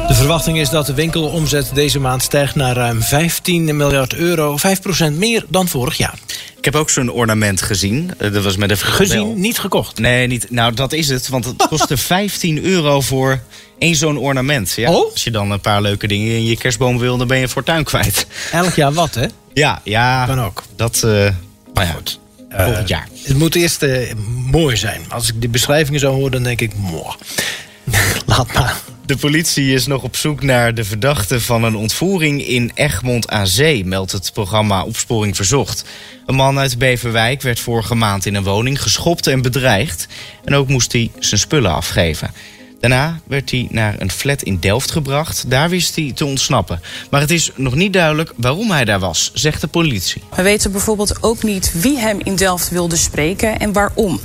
De 0.07 0.15
verwachting 0.15 0.59
is 0.59 0.69
dat 0.69 0.85
de 0.85 0.93
winkelomzet 0.93 1.71
deze 1.73 1.99
maand 1.99 2.23
stijgt 2.23 2.55
naar 2.55 2.75
ruim 2.75 3.01
15 3.01 3.77
miljard 3.77 4.13
euro. 4.13 4.57
5% 5.11 5.11
meer 5.13 5.45
dan 5.47 5.67
vorig 5.67 5.97
jaar. 5.97 6.13
Ik 6.57 6.65
heb 6.65 6.75
ook 6.75 6.89
zo'n 6.89 7.11
ornament 7.11 7.61
gezien. 7.61 8.11
Eh, 8.17 8.33
dat 8.33 8.43
was 8.43 8.57
met 8.57 8.71
een 8.71 8.77
Gezien, 8.77 9.39
niet 9.39 9.59
gekocht? 9.59 9.99
Nee, 9.99 10.27
niet. 10.27 10.51
Nou, 10.51 10.73
dat 10.73 10.93
is 10.93 11.09
het. 11.09 11.27
Want 11.29 11.45
het 11.45 11.67
kostte 11.67 11.97
15 12.15 12.63
euro 12.63 13.01
voor 13.01 13.39
één 13.79 13.95
zo'n 13.95 14.17
ornament. 14.17 14.73
Ja, 14.75 14.91
oh? 14.91 15.11
Als 15.11 15.23
je 15.23 15.31
dan 15.31 15.51
een 15.51 15.61
paar 15.61 15.81
leuke 15.81 16.07
dingen 16.07 16.35
in 16.35 16.45
je 16.45 16.57
kerstboom 16.57 16.97
wil, 16.97 17.17
dan 17.17 17.27
ben 17.27 17.37
je 17.37 17.49
fortuin 17.49 17.83
kwijt. 17.83 18.27
Elk 18.51 18.73
jaar 18.73 18.93
wat, 18.93 19.15
hè? 19.15 19.25
Ja, 19.53 19.81
ja. 19.83 20.25
Kan 20.25 20.41
ook. 20.41 20.63
Dat, 20.75 21.01
uh, 21.05 21.29
maar 21.73 21.85
ja, 21.85 21.91
goed. 21.91 22.19
Volgend 22.49 22.87
jaar. 22.87 23.07
Het 23.23 23.37
moet 23.37 23.55
eerst 23.55 23.83
uh, 23.83 24.13
mooi 24.51 24.77
zijn. 24.77 25.01
Als 25.09 25.29
ik 25.29 25.39
die 25.39 25.49
beschrijvingen 25.49 25.99
zo 25.99 26.13
hoor, 26.13 26.31
dan 26.31 26.43
denk 26.43 26.61
ik, 26.61 26.75
mooi. 26.75 27.15
Laat 28.25 28.53
maar. 28.53 28.75
De 29.05 29.17
politie 29.17 29.73
is 29.73 29.87
nog 29.87 30.03
op 30.03 30.15
zoek 30.15 30.43
naar 30.43 30.73
de 30.73 30.83
verdachte 30.83 31.41
van 31.41 31.63
een 31.63 31.75
ontvoering 31.75 32.47
in 32.47 32.71
Egmond 32.73 33.29
aan 33.29 33.47
Zee, 33.47 33.85
meldt 33.85 34.11
het 34.11 34.33
programma 34.33 34.83
Opsporing 34.83 35.35
Verzocht. 35.35 35.85
Een 36.25 36.35
man 36.35 36.59
uit 36.59 36.77
Beverwijk 36.77 37.41
werd 37.41 37.59
vorige 37.59 37.95
maand 37.95 38.25
in 38.25 38.35
een 38.35 38.43
woning 38.43 38.81
geschopt 38.81 39.27
en 39.27 39.41
bedreigd. 39.41 40.07
En 40.43 40.55
ook 40.55 40.67
moest 40.67 40.91
hij 40.91 41.11
zijn 41.19 41.39
spullen 41.39 41.73
afgeven. 41.73 42.31
Daarna 42.79 43.19
werd 43.27 43.51
hij 43.51 43.67
naar 43.71 43.95
een 43.97 44.11
flat 44.11 44.41
in 44.41 44.57
Delft 44.59 44.91
gebracht. 44.91 45.49
Daar 45.49 45.69
wist 45.69 45.95
hij 45.95 46.11
te 46.15 46.25
ontsnappen. 46.25 46.81
Maar 47.09 47.21
het 47.21 47.31
is 47.31 47.51
nog 47.55 47.75
niet 47.75 47.93
duidelijk 47.93 48.33
waarom 48.35 48.71
hij 48.71 48.85
daar 48.85 48.99
was, 48.99 49.31
zegt 49.33 49.61
de 49.61 49.67
politie. 49.67 50.21
We 50.35 50.41
weten 50.41 50.71
bijvoorbeeld 50.71 51.23
ook 51.23 51.43
niet 51.43 51.71
wie 51.81 51.97
hem 51.97 52.19
in 52.23 52.35
Delft 52.35 52.69
wilde 52.69 52.95
spreken 52.95 53.59
en 53.59 53.73
waarom. 53.73 54.19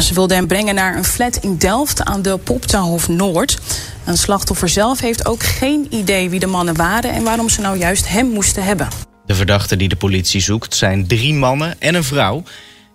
Ze 0.00 0.14
wilden 0.14 0.36
hem 0.36 0.46
brengen 0.46 0.74
naar 0.74 0.96
een 0.96 1.04
flat 1.04 1.36
in 1.36 1.56
Delft 1.56 2.02
aan 2.02 2.22
de 2.22 2.38
Poptenhof 2.38 3.08
Noord. 3.08 3.58
Een 4.04 4.18
slachtoffer 4.18 4.68
zelf 4.68 5.00
heeft 5.00 5.26
ook 5.26 5.42
geen 5.42 5.86
idee 5.90 6.30
wie 6.30 6.40
de 6.40 6.46
mannen 6.46 6.76
waren 6.76 7.12
en 7.12 7.22
waarom 7.22 7.48
ze 7.48 7.60
nou 7.60 7.78
juist 7.78 8.08
hem 8.08 8.26
moesten 8.26 8.64
hebben. 8.64 8.88
De 9.26 9.34
verdachten 9.34 9.78
die 9.78 9.88
de 9.88 9.96
politie 9.96 10.40
zoekt 10.40 10.74
zijn 10.74 11.06
drie 11.06 11.34
mannen 11.34 11.80
en 11.80 11.94
een 11.94 12.04
vrouw. 12.04 12.42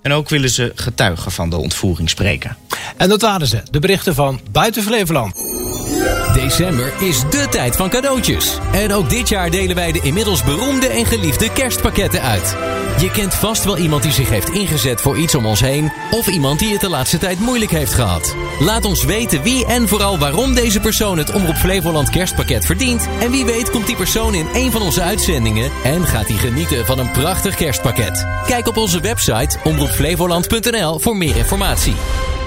En 0.07 0.13
ook 0.13 0.29
willen 0.29 0.49
ze 0.49 0.71
getuigen 0.75 1.31
van 1.31 1.49
de 1.49 1.57
ontvoering 1.57 2.09
spreken. 2.09 2.57
En 2.97 3.09
dat 3.09 3.21
waren 3.21 3.47
ze, 3.47 3.61
de 3.71 3.79
berichten 3.79 4.15
van 4.15 4.39
Buiten 4.51 4.83
Flevoland. 4.83 5.35
December 6.33 6.93
is 6.99 7.19
de 7.29 7.47
tijd 7.49 7.75
van 7.75 7.89
cadeautjes. 7.89 8.57
En 8.71 8.93
ook 8.93 9.09
dit 9.09 9.29
jaar 9.29 9.51
delen 9.51 9.75
wij 9.75 9.91
de 9.91 10.01
inmiddels 10.01 10.43
beroemde 10.43 10.87
en 10.87 11.05
geliefde 11.05 11.51
kerstpakketten 11.51 12.21
uit. 12.21 12.55
Je 12.99 13.11
kent 13.11 13.33
vast 13.33 13.63
wel 13.63 13.77
iemand 13.77 14.03
die 14.03 14.11
zich 14.11 14.29
heeft 14.29 14.49
ingezet 14.49 15.01
voor 15.01 15.17
iets 15.17 15.35
om 15.35 15.45
ons 15.45 15.59
heen. 15.59 15.91
Of 16.11 16.27
iemand 16.27 16.59
die 16.59 16.71
het 16.71 16.81
de 16.81 16.89
laatste 16.89 17.17
tijd 17.17 17.39
moeilijk 17.39 17.71
heeft 17.71 17.93
gehad. 17.93 18.35
Laat 18.59 18.85
ons 18.85 19.03
weten 19.03 19.43
wie 19.43 19.65
en 19.65 19.87
vooral 19.87 20.19
waarom 20.19 20.53
deze 20.53 20.79
persoon 20.79 21.17
het 21.17 21.33
Omroep 21.33 21.55
Flevoland 21.55 22.09
kerstpakket 22.09 22.65
verdient. 22.65 23.07
En 23.19 23.31
wie 23.31 23.45
weet 23.45 23.69
komt 23.69 23.87
die 23.87 23.95
persoon 23.95 24.33
in 24.33 24.47
een 24.53 24.71
van 24.71 24.81
onze 24.81 25.01
uitzendingen. 25.01 25.71
En 25.83 26.05
gaat 26.05 26.27
hij 26.27 26.37
genieten 26.37 26.85
van 26.85 26.99
een 26.99 27.11
prachtig 27.11 27.55
kerstpakket. 27.55 28.25
Kijk 28.45 28.67
op 28.67 28.77
onze 28.77 28.99
website 28.99 29.57
omroepflevoland.nl 29.63 30.99
voor 30.99 31.17
meer 31.17 31.35
informatie. 31.35 31.95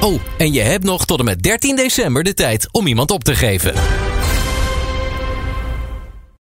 Oh, 0.00 0.20
en 0.38 0.52
je 0.52 0.60
hebt 0.60 0.84
nog 0.84 1.04
tot 1.04 1.18
en 1.18 1.24
met 1.24 1.42
13 1.42 1.76
december 1.76 2.22
de 2.22 2.34
tijd 2.34 2.68
om 2.72 2.86
iemand 2.86 3.10
op 3.10 3.24
te 3.24 3.34
geven. 3.34 3.74